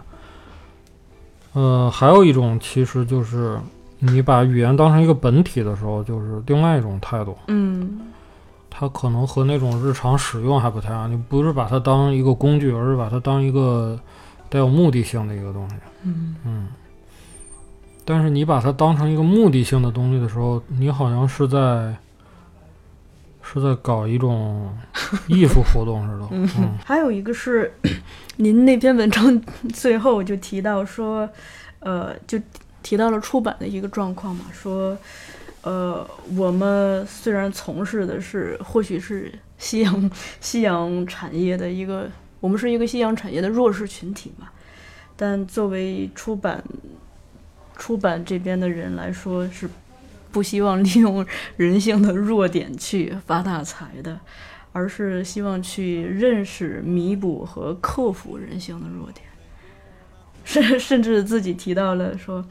[1.53, 3.59] 呃，还有一种其实就是
[3.99, 7.38] 你把语言当成一个本体的时候，就是另外一种态度。
[7.47, 7.99] 嗯
[8.76, 11.09] 它可能和那种日常使用还不太一样。
[11.11, 13.97] 你不是把它当一个工具，而是把它当一个
[14.49, 15.76] 带有目的性的一个东西。
[16.01, 16.68] 嗯嗯。
[18.06, 21.95] 但是你把它当成一个目的性的东西的时候，你好像是在
[23.41, 24.76] 是在搞一种
[25.28, 26.28] 艺术活动似的。
[26.32, 27.72] 嗯嗯还有一个是，
[28.38, 29.41] 您那篇文章
[29.74, 31.30] 最后就提到说，
[31.80, 32.39] 呃，就
[32.82, 34.97] 提到了出版的一个状况嘛，说，
[35.62, 42.10] 呃，我们虽然从事的是或许是夕阳夕阳产业的一个，
[42.41, 44.47] 我们是一个夕阳产业的弱势群体嘛，
[45.16, 46.62] 但作为出版
[47.78, 49.69] 出版这边的人来说，是
[50.32, 51.26] 不希望利用
[51.57, 54.19] 人性的弱点去发大财的。
[54.76, 59.24] 而是希望去认识、弥补和克服人性的弱点，
[60.43, 62.43] 甚甚至自己提到了说，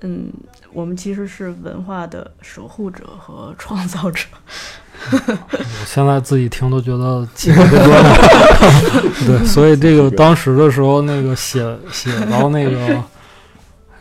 [0.00, 0.32] 嗯，
[0.72, 4.26] 我们其实是文化的守护者和创造者。
[5.12, 9.22] 我现在自己听都觉得鸡皮疙瘩。
[9.24, 13.00] 对，所以这个当时的时候，那个写写到那个，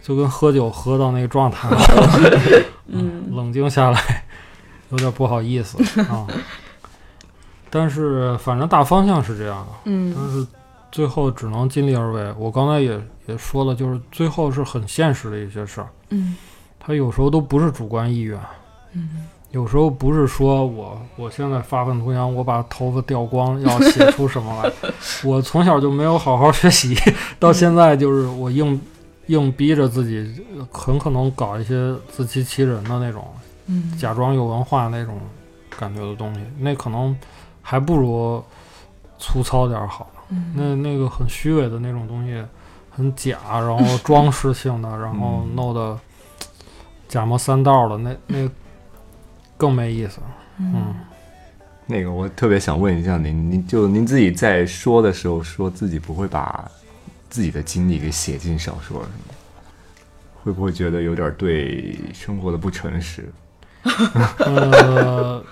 [0.03, 1.79] 就跟喝酒喝到那个状态了，
[2.87, 4.23] 嗯冷静下来，
[4.89, 6.27] 有点不好意思 啊。
[7.69, 10.47] 但是反正大方向是这样的，嗯但嗯是
[10.91, 12.31] 最后只能尽力而为。
[12.37, 16.35] 我刚才也也说了，就是最后是很现实的一些事儿，嗯
[16.79, 18.37] 他有时候都不是主观意愿。
[18.93, 24.71] 嗯有时候不是说我我现在发愤图强，我把头发掉光要写出什么来。
[25.23, 26.95] 我从小就没有好好学习，
[27.39, 28.79] 到现在就是我硬
[29.27, 33.25] 硬逼着自己，很可能搞一些自欺欺人的那种，
[33.67, 35.19] 嗯，假装有文化那种
[35.69, 37.15] 感觉的东西，那可能
[37.61, 38.43] 还不如
[39.17, 40.09] 粗糙点儿好。
[40.29, 40.53] 嗯。
[40.55, 42.43] 那那个很虚伪的那种东西，
[42.89, 45.55] 很假，然后装饰性的，然后嗯。
[45.55, 45.97] 弄得
[47.07, 48.49] 假模三道的，那那
[49.55, 50.19] 更没意思。
[50.57, 50.73] 嗯。
[50.75, 50.95] 嗯，
[51.85, 56.69] 那个我特别想问一下您，您就您自己在说的时候，说自己不会把
[57.33, 59.35] 自己的经历给写进小说，是吗？
[60.43, 63.27] 会不会觉得有点对生活的不诚实？
[64.37, 65.43] 呃，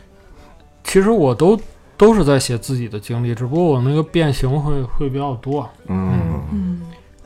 [0.84, 1.58] 其实我都
[1.96, 6.82] 都是在写自己的经历，只不过我那个变形会会比较多，嗯，嗯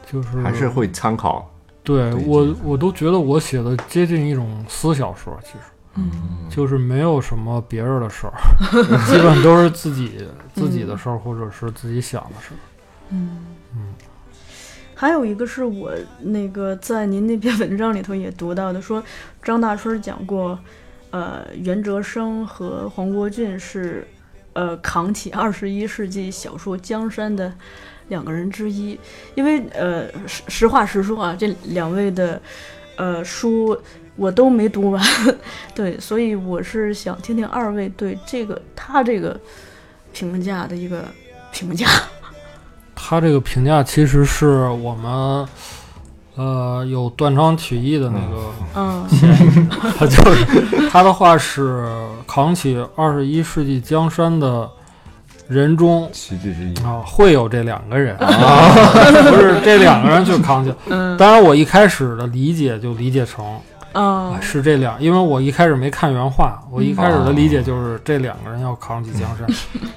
[0.09, 1.51] 就是还是会参考。
[1.83, 5.59] 对对我我都觉得我写的接近一种私小说，其实
[5.97, 6.13] 嗯
[6.49, 8.33] 就是没有什么别人的事儿，
[9.11, 10.25] 基本都是自己
[10.55, 12.57] 自己的事儿，或者是自己想的事儿。
[13.11, 13.39] 嗯嗯
[15.03, 19.03] 还有一个是我那个在您那篇文章里头也读到的，说
[19.43, 20.57] 张大春讲过，
[21.11, 24.07] 呃，袁哲生和黄国俊是，
[24.53, 27.53] 呃，扛起 二十一世纪小说江山的
[28.11, 28.97] 两个人之一。
[29.35, 32.41] 因为呃，实实话实说啊，这两位的
[32.95, 33.77] 呃书
[34.15, 35.05] 我都没读完，
[35.75, 39.37] 对，所以我是想听听二位对这个他这个
[40.13, 41.05] 评价的一个
[41.51, 41.89] 评价。
[43.05, 45.47] 他这个评价其实是我们
[46.37, 49.07] 呃有断章取义的那个嗯
[49.99, 51.87] 他就是他的话是
[52.27, 54.69] 扛起二十一世纪江山的
[55.49, 56.75] 人中奇迹之一。
[56.87, 58.71] 啊，会有这两个人 啊，
[59.31, 60.73] 不是这两个人去扛起。
[60.89, 63.45] 嗯当然，我一开始的理解就理解成
[63.93, 69.47] 啊啊是这两，因为我一开始没看原话，我一开始的理解就是这两个人要扛起江山，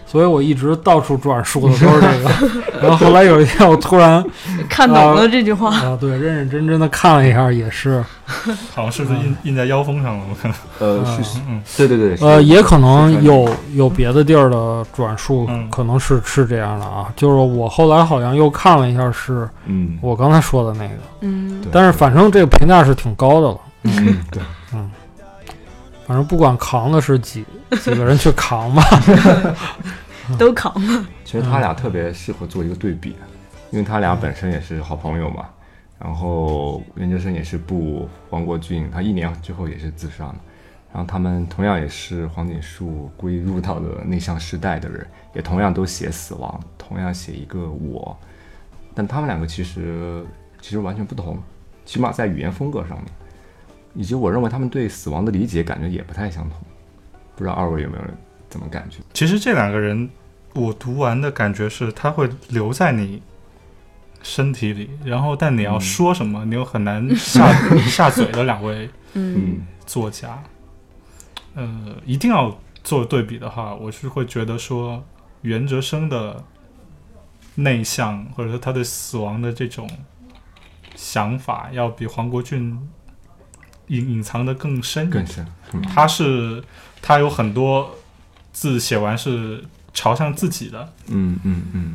[0.05, 2.61] 所以我一直到处转述的都是这个。
[2.81, 4.23] 然后后来有一天，我突然
[4.69, 5.73] 看懂了这句话。
[5.75, 8.03] 啊，对，认认真真的看了一下，也是
[8.75, 10.23] 好像是不是印印在腰封上了？
[10.29, 17.07] 我看，呃，嗯是，嗯对对对，呃，也可能有有别的地儿的转述，嗯可能是是这样的啊。
[17.15, 23.57] 就是我后来好像又看了一下，是嗯，我刚才说的那个，嗯但是反正这个评价是挺高的了。
[23.85, 24.43] 嗯对，
[26.05, 27.45] 反正不管扛的是几
[27.81, 28.83] 几个人去扛吧，
[30.37, 31.05] 都扛吧。
[31.23, 33.15] 其实他俩特别适合做一个对比，
[33.71, 35.45] 因为他俩本身也是好朋友嘛。
[35.97, 40.35] 然后研究生也是步黄国俊，他一年之后也是自杀的。
[40.93, 48.17] 然后他们同样也是黄锦树归入到了内向时代的人，也同样都写死亡，同样写一个我。
[48.93, 50.23] 但他们两个其实
[50.61, 51.37] 其实完全不同，
[51.85, 53.05] 起码在语言风格上面，
[53.95, 56.59] 以及我认为他们对死亡的理解感觉也不太相同。
[57.35, 58.03] 不知道二位有没有
[58.49, 58.99] 怎么感觉？
[59.13, 60.09] 其实这两个人，
[60.53, 63.21] 我读完的感觉是，他会留在你
[64.21, 67.51] 身体里，然后但你要嗯说什么，你又很难下
[67.87, 70.41] 下嘴的两位嗯作家。
[71.55, 75.03] 呃，一定要做对比的话，我是会觉得说，
[75.41, 76.43] 袁哲生的
[77.55, 79.89] 内向，或者说他对死亡的这种
[80.95, 82.77] 想法，要比黄国俊
[83.87, 85.09] 隐隐藏的更深。
[85.09, 85.25] 更。
[85.25, 85.81] 深，嗯。
[85.81, 86.63] 他是
[87.01, 87.97] 他有很多
[88.53, 89.63] 字写完是
[89.93, 91.93] 朝向自己的，嗯嗯嗯。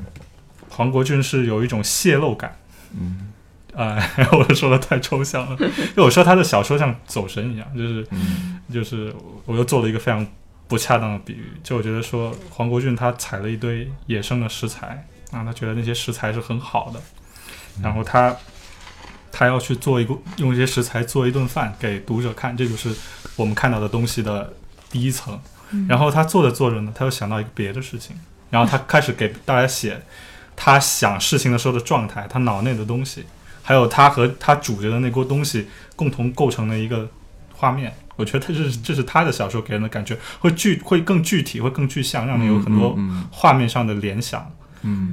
[0.69, 2.57] 黄国俊是有一种泄露感。
[2.99, 3.29] 嗯。
[3.75, 8.59] 哎， 我说的太抽象了， 因为我说他的小说像走神一样，就是嗯。
[8.73, 9.13] 就是
[9.47, 10.25] 我又做了一个非常
[10.69, 17.01] 不恰当的比喻，就我觉得说黄国俊他采了一堆野生的食材啊，他觉得那些食材是很好的，
[17.83, 18.37] 然后他
[19.33, 22.95] 他要去做一个用一些食材做一顿饭给读者看，这就是
[23.37, 24.53] 我们看到的东西的
[24.91, 25.39] 第一层。
[25.89, 28.17] 然后他做着做着呢，他又想到一个别的事情，
[28.51, 30.03] 然后他开始给大家写
[30.57, 33.25] 他想事情的时候的状态，他脑内的东西，
[33.63, 37.09] 还有他和他煮着的那锅东西共同构成的一个
[37.55, 37.95] 画面。
[38.17, 44.43] 我觉得这是这是他的小说给人的感觉会具会更具体，会更具象，让你有很多嗯画面上的联想。
[44.43, 44.57] 嗯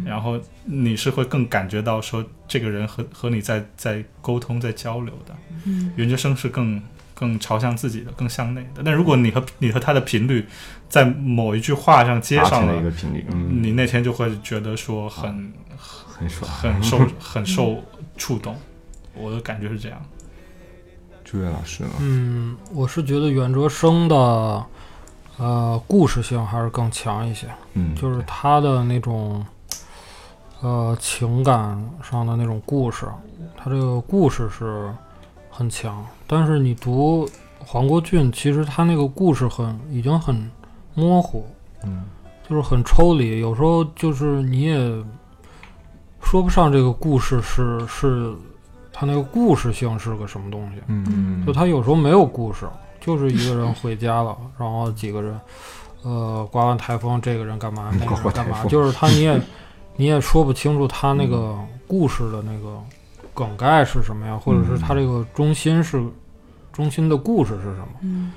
[0.05, 5.35] 然后你是会更感觉到说这个人和和你在在沟通在交流的。
[5.65, 6.81] 嗯原觉生是更
[7.13, 8.81] 更朝向自己的，更向内的。
[8.85, 10.45] 但如果你和你和他的频率
[10.87, 16.49] 在某一句话上接达成了一上了，个频率，嗯，你那天就会觉得说很很爽。
[16.49, 17.83] 很受 很受
[18.15, 18.55] 触动。
[19.13, 19.99] 我的感觉是这样。
[21.25, 21.89] 朱越老师呢？
[21.99, 24.65] 嗯，我是觉得袁哲生的
[25.37, 29.43] 呃故事性还是更强一些，嗯，就是他的那种
[30.61, 33.05] 呃情感上的那种故事，
[33.55, 34.91] 他这个故事是
[35.49, 36.05] 很强。
[36.25, 37.29] 但是你读
[37.59, 40.49] 黄国俊，其实他那个故事很已经很
[40.93, 41.45] 模糊，
[41.83, 42.05] 嗯
[42.47, 44.77] 就是很抽离，有时候就是你也
[46.21, 48.33] 说不上这个故事是是
[48.91, 50.81] 他那个故事性是个什么东西。
[50.87, 52.65] 嗯，就他有时候没有故事，
[52.99, 55.39] 就是一个人回家了， 然后几个人，
[56.03, 59.39] 呃，刮完台风，这个人干嘛，那个人干嘛，就是他你也
[59.97, 62.81] 你也说不清楚他那个故事的那个
[63.33, 66.01] 梗概是什么呀，或者是他这个中心是
[66.71, 67.87] 中心的故事是什么？
[68.01, 68.31] 嗯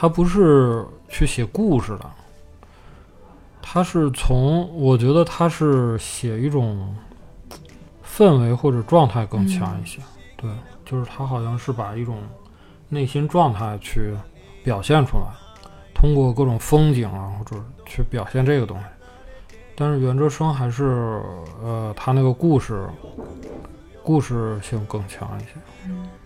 [0.00, 2.08] 他不是去写故事的，
[3.60, 6.94] 他是从我觉得他是写一种
[8.06, 10.00] 氛围或者状态更强一些。
[10.36, 10.48] 对，
[10.84, 12.18] 就是他好像是把一种
[12.88, 14.14] 内心状态去
[14.62, 15.24] 表现出来，
[15.92, 18.84] 通过各种风景啊，或者去表现这个东西。
[19.80, 21.22] 但是袁哲生还是
[21.62, 22.84] 呃，他那个故事
[24.02, 25.52] 故事性更强一些，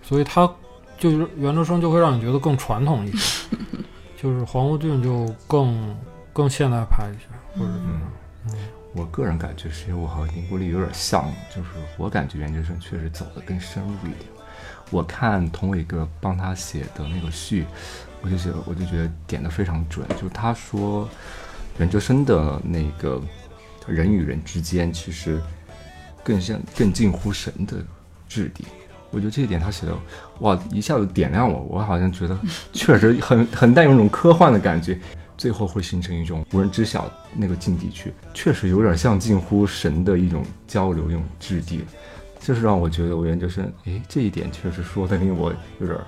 [0.03, 0.51] 所以他
[0.97, 3.55] 就是袁哲生就会让你觉得更传统一些，
[4.17, 5.95] 就是黄国俊就更
[6.33, 8.55] 更现代派一些，或者嗯，
[8.95, 14.31] 我个人感觉是因为我和林国立有点像，就是我感觉袁哲生确实走得更深入一点。
[14.91, 17.67] 我看童伟哥帮他写的那个序，
[18.23, 21.09] 我就觉得我就觉得点的非常准，就是他说
[21.79, 23.21] 袁哲生的那个
[23.87, 25.41] 人与人之间其实
[26.23, 27.77] 更像更近乎神的
[28.29, 28.65] 质地。
[29.11, 29.95] 我觉得这一点他写的
[30.41, 32.39] 哇，一下子点亮我，我好像觉得
[32.73, 34.99] 确实很很带有一种科幻的感觉。
[35.35, 41.85] 最后会形成一种无人知晓那个境地去，确实有点像近乎神的一种交流、一种质地
[42.39, 42.55] 就。
[42.55, 45.99] 是让我觉得我研究生，诶，这一点确实说的令我有点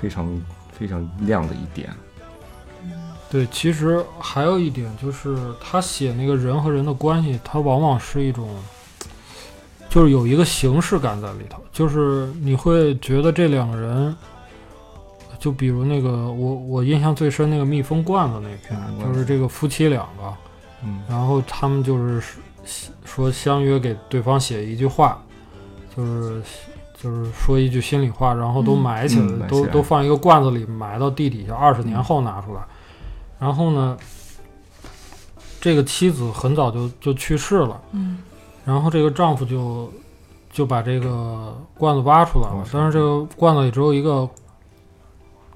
[0.00, 0.40] 非常
[0.72, 1.90] 非常亮的一点。
[3.34, 8.48] 对，其实还有一点就是，他写那个人和人的关系，他往往是一种，
[9.88, 14.14] 就是有一个形式感在里头，就是你会觉得这两个人，
[15.40, 20.32] 就比如那个我我印象最深那个蜜蜂罐子那篇，就是这个夫妻两个，
[20.84, 22.22] 嗯然后他们就是
[23.04, 25.20] 说相约给对方写一句话，
[25.96, 26.40] 就是
[27.02, 32.60] 就是说一句心里话，然后都嗯埋起来，嗯埋起来都都放一个罐子里埋到地底下，二十年后拿出来。
[33.44, 33.94] 然后呢，
[35.60, 38.20] 这个妻子很早就就去世了，嗯
[38.64, 39.92] 然后这个丈夫就
[40.50, 44.26] 就把这个罐子挖出来了但是这个罐子里只有一个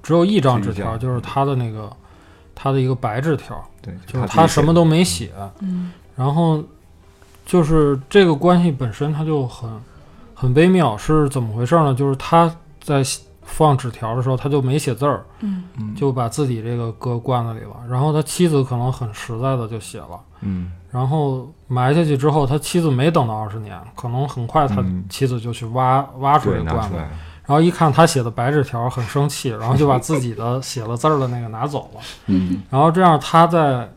[0.03, 1.91] 只有一张纸条，就是他的那个
[2.53, 5.31] 他的一个白纸条，对，就是他他什么都没写。
[5.61, 6.63] 嗯然后
[7.43, 9.67] 就是这个关系本身它就很
[10.35, 11.95] 很微妙，是怎么回事呢？
[11.95, 13.01] 就是他在
[13.49, 17.75] 放纸条的时候，他就没写字儿，嗯嗯就把自己这个搁罐子里了。
[17.89, 32.01] 然后他妻子可能很实在的就写了，嗯然后埋下去之后，他妻子没等到二十年，可能很快他嗯妻子就去挖挖出这个罐子，然后一看他写的白纸条，很生气，然后就把自己的 写了字儿的那个拿走了。
[32.27, 33.89] 嗯然后这样他在，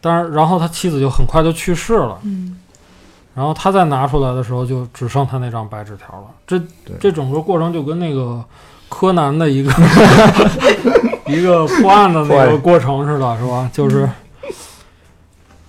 [0.00, 2.18] 当然，然后他妻子就很快就去世了。
[2.22, 2.58] 嗯
[3.34, 6.28] 然后他再拿出来的时候，就只剩他那张白纸条了。
[6.46, 6.58] 这
[6.98, 8.42] 这整个过程就跟那个
[8.88, 9.72] 柯南的一个
[11.26, 13.68] 一个破案的那个过程似的，是吧？
[13.72, 14.08] 就是，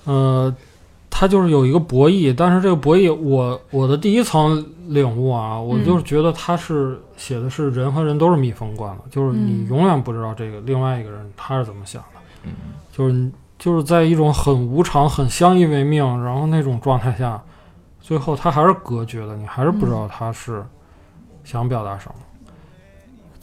[0.05, 0.53] 呃，
[1.09, 9.67] 他就是有一个博弈，但是这个博弈，我我的第一层领悟啊，我就是觉得他是写的是人和人都是密封罐的，就是你嗯。
[9.67, 12.51] 永远不知道这个另外一个人他是怎么想的，嗯。
[12.91, 17.41] 就是就是在一种很无常、很相依为命，然后那种状态下，
[17.99, 20.63] 最后他还是隔绝的，你还是不知道他是
[21.43, 22.15] 想表达什么，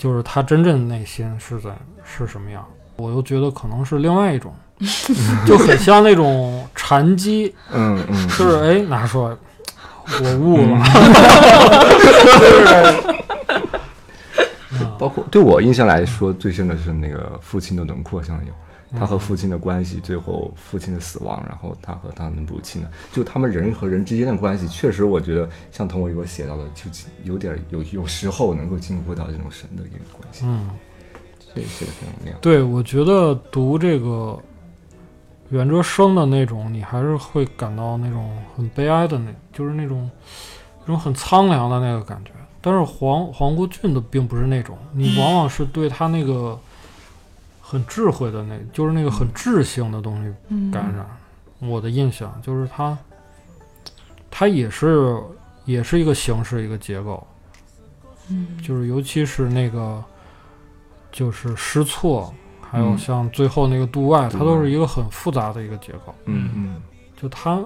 [0.05, 1.71] 就是他真正内心是在
[2.05, 2.63] 是什么样。
[2.97, 4.55] 我又觉得可能是另外一种，
[5.47, 9.35] 就很像那种禅机，嗯嗯，就是哎拿出来，
[10.23, 10.85] 我悟了，
[14.71, 18.53] 是 包括对我印象来说最深的是那个父亲的轮廓像有。
[18.99, 26.85] 他和父亲的关系，最后父亲的死亡，然后他和他的母亲呢，就他们人和人之间的关系，确实我觉得像童伟我写到的，就
[27.25, 30.71] 有点有有时候能够进入到这种神的一个关系，嗯。
[31.57, 32.37] 这写的非常亮。
[32.41, 34.37] 对，我觉得读这个
[35.51, 40.11] 袁哲生的那种，你还是会感到那种很悲哀的那，就是那种
[40.81, 42.33] 那种很苍凉的那个感觉。
[42.61, 46.59] 但是黄黄国俊的并不是那种，你往往是对他那个
[47.67, 51.07] 很智慧的那，就是那个很智性的东西嗯感染。
[51.61, 52.97] 我的印象就是它，
[54.31, 55.17] 它也是
[55.65, 57.27] 也是一个形式一个结构，
[58.29, 60.05] 嗯就是尤其是那个
[61.11, 66.15] 就是失措，还有嗯像最后那个度外，它都是一个很复杂的一个结构。
[66.27, 66.83] 嗯嗯
[67.17, 67.65] 就它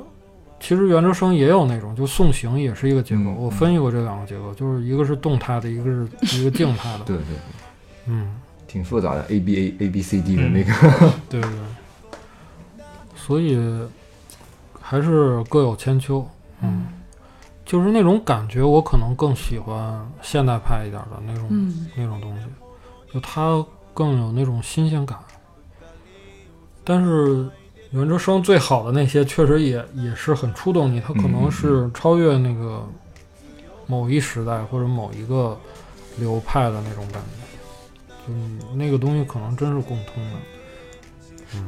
[0.60, 3.22] 其实袁哲生也有那种，就送行也是一个结构。
[3.22, 7.04] 嗯我分析过这两个结构，就是一个是动态的，一个是一个静态的。
[7.06, 7.36] 对对对，
[8.06, 8.37] 嗯，
[8.68, 11.50] 挺复杂的 A B A A B C D 的嗯那个，对对。
[13.16, 13.58] 所以
[14.80, 16.24] 还是各有千秋。
[16.60, 16.86] 嗯，
[17.64, 22.44] 就是那种感觉，我可能更喜欢现代派一点的那种、嗯那种东西，
[23.12, 23.64] 就它
[23.94, 25.18] 更有那种新鲜感。
[26.84, 27.46] 但是
[27.90, 32.84] 袁哲生最好的那些，确实也也是很触动你，它可能是超越那个
[33.86, 35.56] 某一时代或者某一个
[36.18, 37.47] 流派的那种感觉，
[38.28, 40.38] 就那个东西可能真是共通的。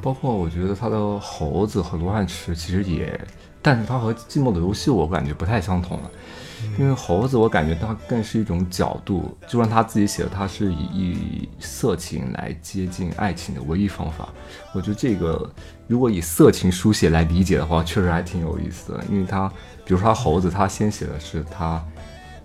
[0.03, 3.19] 包括我觉得他的猴子和罗汉池其实也，
[3.63, 6.11] 但是它和寂寞的游戏我感觉不太相同了，
[6.79, 14.29] 因为猴子我感觉它更是一种角度，就让他自己写的，它是以以色情来接近爱情的唯一方法。
[14.75, 15.51] 我觉得这个
[15.87, 19.49] 如果以色情书写来理解的话，确实还挺有意思的，因为他
[19.83, 21.83] 比如说他猴子，他先写的是他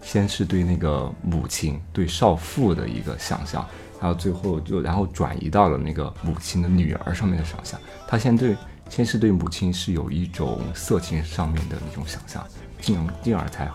[0.02, 3.68] 先是对那个母亲对少妇的一个想象。
[4.06, 7.80] 然后最后就然后转移到了那个母亲的女儿上面的想象。
[8.08, 8.56] 他先对
[8.88, 12.46] 先是对母亲是有一种色情上面的那种想象，
[12.80, 13.68] 进而进而才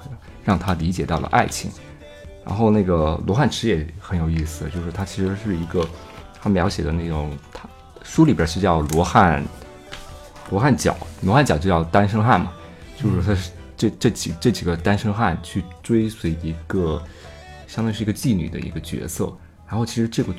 [0.44, 1.68] 让他理解到了爱情。
[2.44, 5.84] 然后那个罗汉池也很有意思，就是他其实是一个
[6.40, 7.68] 他描写的那种，他
[8.04, 9.44] 书里边是叫罗汉
[10.48, 12.52] 罗汉脚，罗汉脚就叫单身汉嘛，
[12.96, 13.40] 就是他
[13.76, 17.02] 这这几这几个单身汉去追随一个
[17.66, 19.36] 相当于是一个妓女的一个角色。
[19.70, 20.34] 然后其实这个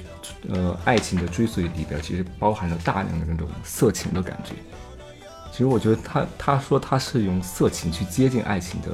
[0.50, 4.54] 呃爱情的追随里边，其实包含了大量的那种色情的感觉。
[5.52, 8.90] 其实我觉得他他说他是用色情去接近爱情的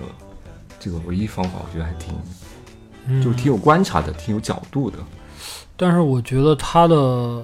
[0.79, 2.13] 这个唯一方法，我觉得还挺
[3.07, 4.99] 嗯，就是挺有观察的，挺有角度的。
[5.75, 7.43] 但是我觉得他的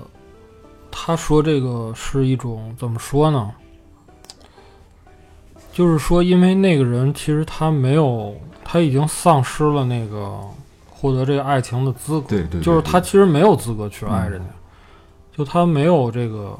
[0.91, 3.52] 他说这个是一种怎么说呢？
[5.72, 10.40] 就是说，因为那个人其实他没有，他已经丧失了那个
[11.04, 14.46] 获得这个爱情的资格，对对对就是他其实没有资格去爱嗯人家，
[15.36, 16.58] 就他没有这个，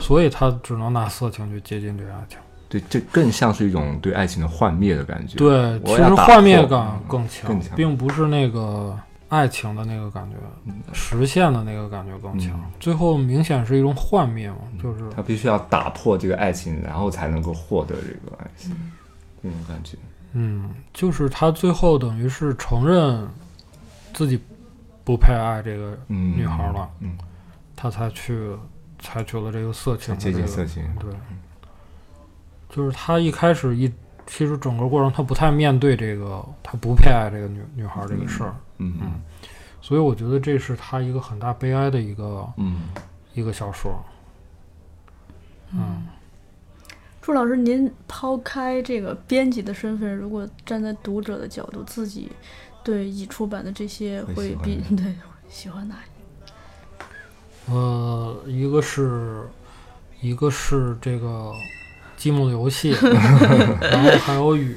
[0.00, 2.36] 所以他只能拿色情去接近这个爱情。
[2.68, 5.36] 对，这更像是一种对爱情的幻灭的感觉。
[5.36, 8.98] 对，其实幻灭感嗯更强，更强并不是那个
[9.28, 10.36] 爱情的那个感觉，
[10.92, 12.50] 实现的那个感觉更强。
[12.58, 18.74] 嗯最后明显是一种幻灭嘛，就是他必须要打破这个爱情，然后才能够获得这个爱情，
[19.40, 19.96] 这种感觉。
[20.32, 23.24] 嗯，就是他最后等于是承认
[24.14, 24.40] 自己
[25.04, 27.18] 不配爱这个嗯，女孩了，嗯，
[27.76, 28.56] 他才去
[28.98, 30.82] 采取了这个色情接的这个近色情。
[30.98, 31.12] 对，
[32.70, 33.92] 就是他一开始一，
[34.26, 39.20] 其实整个过程他不太面对这个他不配爱这个女女孩这个事儿，嗯嗯
[39.82, 42.84] 所以我觉得这是他一个很大悲哀的一个嗯，
[43.34, 44.02] 一个小说。
[45.72, 46.06] 嗯，
[47.20, 52.30] 朱老师，您抛开这个编辑的身份，如果站在读者的角度，自己
[52.84, 55.14] 对已出版的这些会会喜欢比 对
[55.48, 59.48] 喜欢哪一呃，一个是
[60.20, 61.50] 一个是这个
[62.16, 64.76] 积木游戏， 然后还有雨，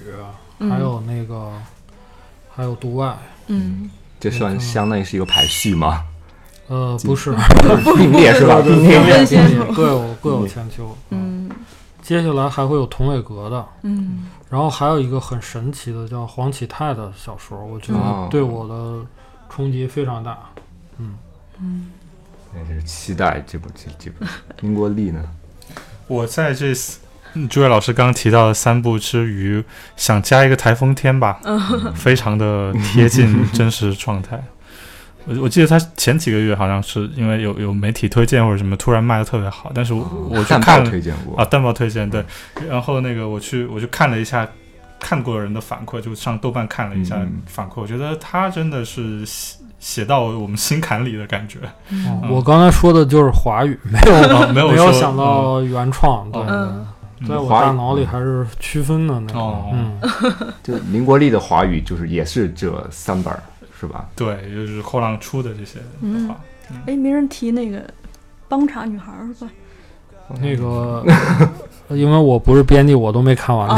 [0.59, 1.51] 嗯还有那个
[2.55, 3.17] 还有独外。
[3.47, 3.89] 嗯，
[4.19, 6.05] 这算相当于是一个排序吗？
[6.67, 7.35] 呃， 不是，
[7.97, 8.61] 并列是吧？
[8.61, 8.83] 并
[9.73, 10.95] 各有各有千秋。
[11.09, 11.49] 嗯
[12.07, 19.05] 接下来还会有童伟格的，嗯然后还有一个很神奇的叫黄启泰的小说，我觉哦得对我的
[19.49, 20.37] 冲击非常大。
[20.99, 21.17] 嗯
[21.59, 21.87] 嗯
[22.55, 24.23] 也是期待这部这这部。
[24.61, 25.21] 英国力呢？
[26.07, 27.01] 我在这四
[27.49, 29.61] 朱越老师刚刚提到的三部之余，
[29.97, 31.41] 想加一个台风天吧，
[31.93, 34.41] 非常的贴近真实状态。
[35.27, 42.23] 我我记得他前几个月好像是因为有有媒体推荐或者什么，突然卖的特别好，但是我我去看了推荐过啊，淡报推荐对，
[42.69, 44.47] 然后那个我去我去看了一下
[44.99, 51.59] 看过人的反馈，就上豆瓣看了一下嗯反馈，我觉得他真的是写写到我们心坎里的感觉，
[52.29, 56.87] 我刚才说的就是华语，没有啊没有没有想到原创，对，嗯
[57.27, 59.73] 在我大脑里还是区分的那哦种。
[59.73, 63.41] 嗯， 就林国立的华语就是也是这三本儿
[63.79, 64.07] 是吧？
[64.15, 66.35] 对，就是后浪出的这些的话，
[66.85, 67.81] 哎，没人提那个
[68.47, 69.51] 帮茶女孩儿是吧？
[70.41, 71.05] 那个，
[71.95, 73.77] 因为我不是编辑，我都没看完哦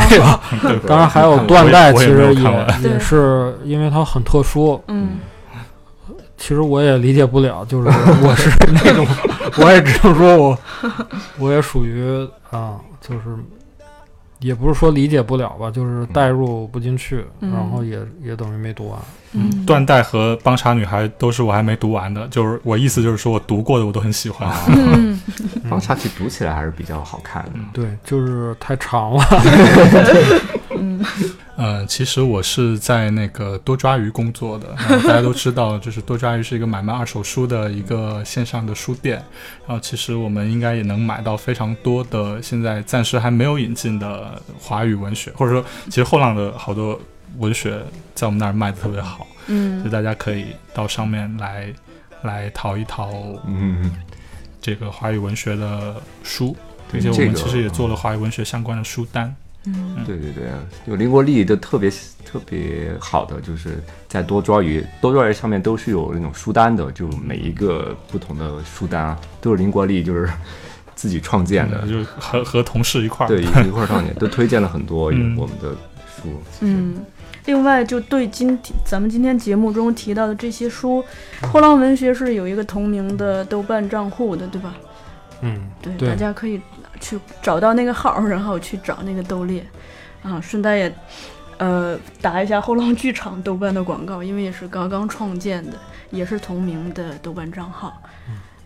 [0.63, 0.87] 那个。
[0.87, 4.81] 当然还有断代，其实也也是因为它很特殊。
[4.87, 5.19] 嗯
[6.41, 7.89] 其实我也理解不了，就是
[8.23, 9.05] 我是那种，
[9.57, 10.57] 我也只能说我，
[11.37, 13.23] 我也属于啊，就是
[14.39, 18.99] 也不是说理解不了吧，就是代入不进去，嗯然后也也等于没读完。
[19.33, 24.51] 嗯，断代和帮查女孩都是我还没读完的，就是我意思就是说我读过的我都很喜欢。
[24.69, 25.19] 嗯
[25.69, 27.51] 方茶其实读起来还是比较好看的。
[27.73, 29.23] 对，就是太长了。
[30.79, 31.05] 嗯。
[31.55, 39.17] 呃，其实我是在那个多抓鱼工作的，然后大家都知道，就是多抓鱼是一个买卖二手书的一个线上的书店，
[39.67, 46.99] 然后其实我们应该也能买到非常多的现在暂时还没有引进的华语文学，或者说其实后浪的好多
[47.37, 47.79] 文学
[48.15, 49.79] 在我们那儿卖的特别好，嗯。
[49.79, 51.73] 所以嗯大家可以到上面来
[52.21, 53.11] 来淘一淘
[53.45, 53.91] 嗯，
[54.61, 56.55] 这个华语文学的书，
[56.89, 59.25] 并且我们其实也做了华语文学相关的书单。
[59.27, 59.35] 嗯
[60.05, 60.45] 对对对，
[60.85, 61.91] 有林国立的特别
[62.25, 70.29] 特别好的，就是在多抓鱼，多抓鱼上面都是有那种书单的，就每一个不同的书单啊，都是林国立就是
[70.95, 75.71] 自己创建的，就和和同事一块儿，对，一 一块儿创建，都推荐了很多嗯我们的
[76.05, 76.29] 书。
[76.61, 76.95] 嗯。
[77.45, 81.03] 另外，就对今天咱们今天节目中提到的这些书，
[81.51, 84.75] 后浪文学是有一个同名的豆瓣账户的，对吧？
[85.41, 86.61] 嗯，对，对大家可以
[86.99, 89.65] 去找到那个号，然后去找那个豆列，
[90.23, 90.95] 啊，顺带也
[91.57, 95.73] 呃打一下后浪剧场豆瓣的广告，因为也是刚刚创建的，
[96.11, 98.01] 也是同名的豆瓣账号。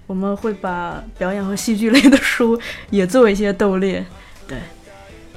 [0.06, 4.06] 我们会把表演和戏剧类的书也做一些豆列，
[4.48, 4.58] 对。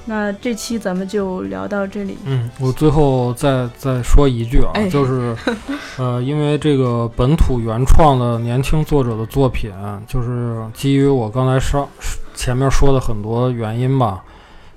[0.08, 2.16] 那这期咱们就聊到这里。
[2.26, 5.36] 嗯，我最后再再说一句啊，哎就是，
[5.98, 9.72] 呃，因为这个本土原创的年轻作者的作品，
[10.06, 11.88] 就是基于我刚才上
[12.36, 14.22] 前面说的很多原因吧，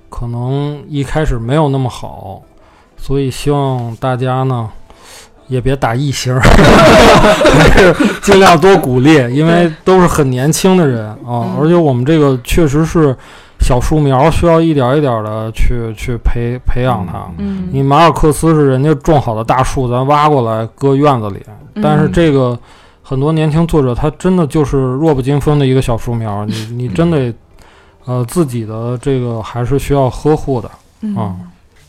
[0.08, 2.42] 可能一开始没有那么好，
[2.96, 4.68] 所以希望大家呢
[5.46, 11.56] 也别打一星儿，还 是尽量多鼓励，因为都是很年轻的人啊，嗯。
[11.60, 13.16] 而且我们这个确实是
[13.60, 17.30] 小树苗，需要一点一点的去去培培养它。
[17.38, 21.40] 嗯，你马尔克斯是人家种好的大树，咱挖过来搁院子里，
[21.82, 22.58] 但是嗯这个
[23.02, 27.34] 很多年轻作者，他真的就是弱不禁风的一个小树苗，你你真得
[28.04, 30.70] 呃自己的这个还是需要呵护的。
[31.02, 31.36] 嗯啊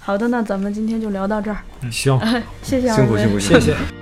[0.03, 1.57] 好的，那咱们今天就聊到这儿，
[1.91, 2.19] 行，
[2.63, 3.03] 谢谢二位。
[3.03, 4.00] 辛苦辛苦，谢谢。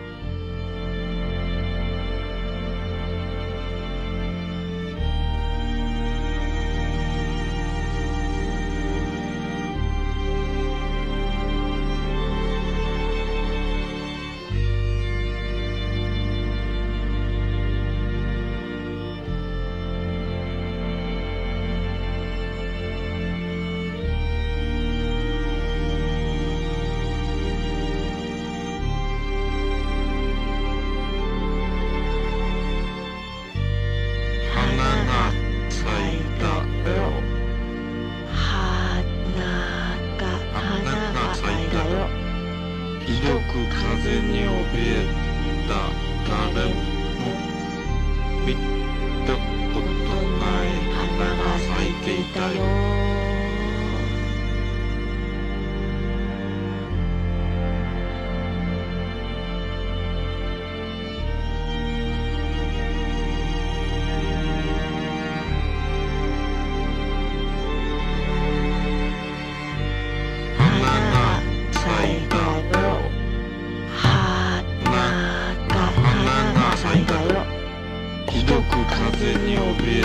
[79.22, 80.02] 你别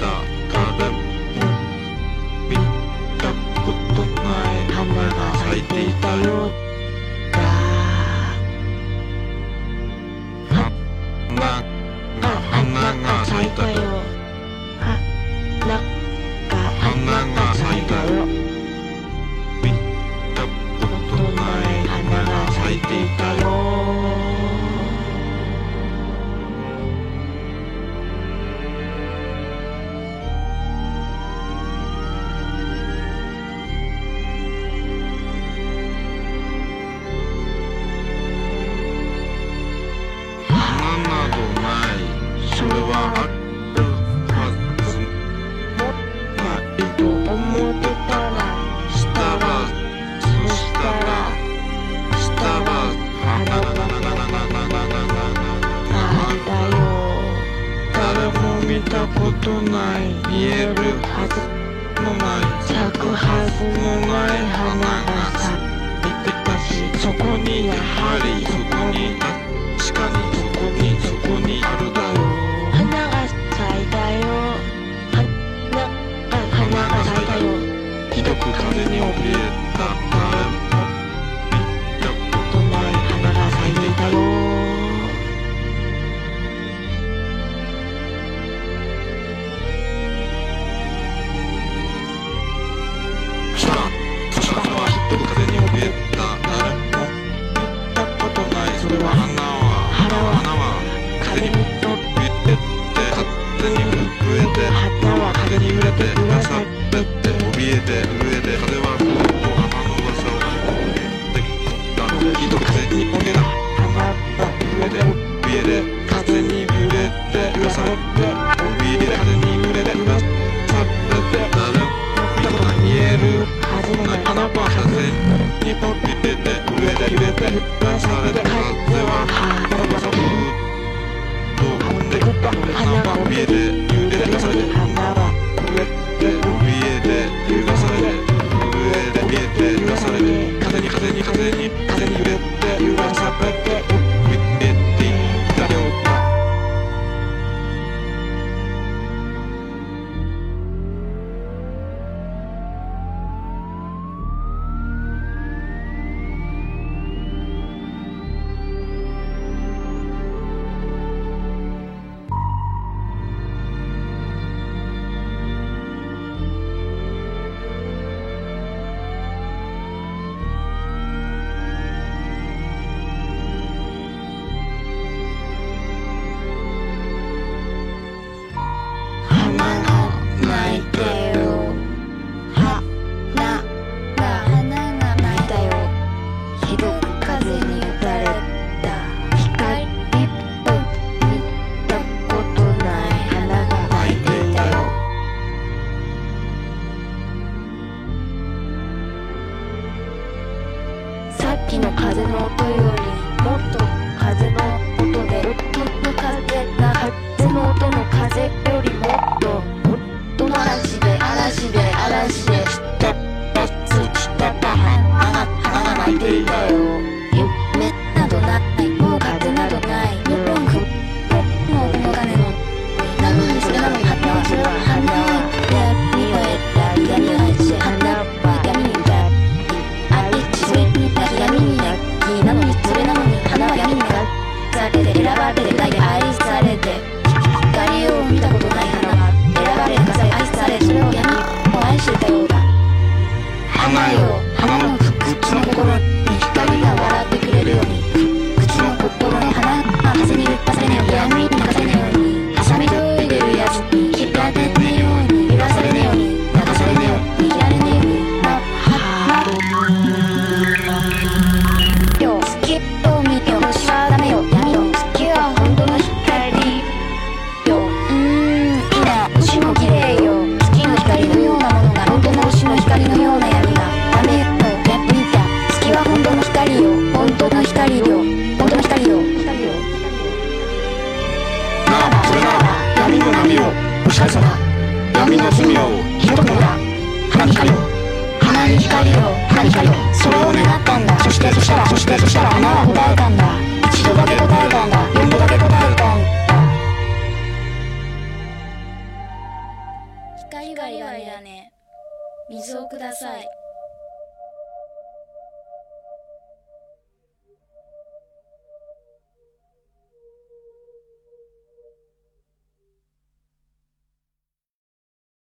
[0.00, 0.22] 打
[0.52, 0.80] 打盹，
[2.48, 2.54] 别
[3.18, 3.22] 打
[3.64, 3.66] 盹，
[4.22, 4.26] 奈
[4.70, 5.18] 何花
[5.50, 5.58] 谢
[6.22, 6.73] 了。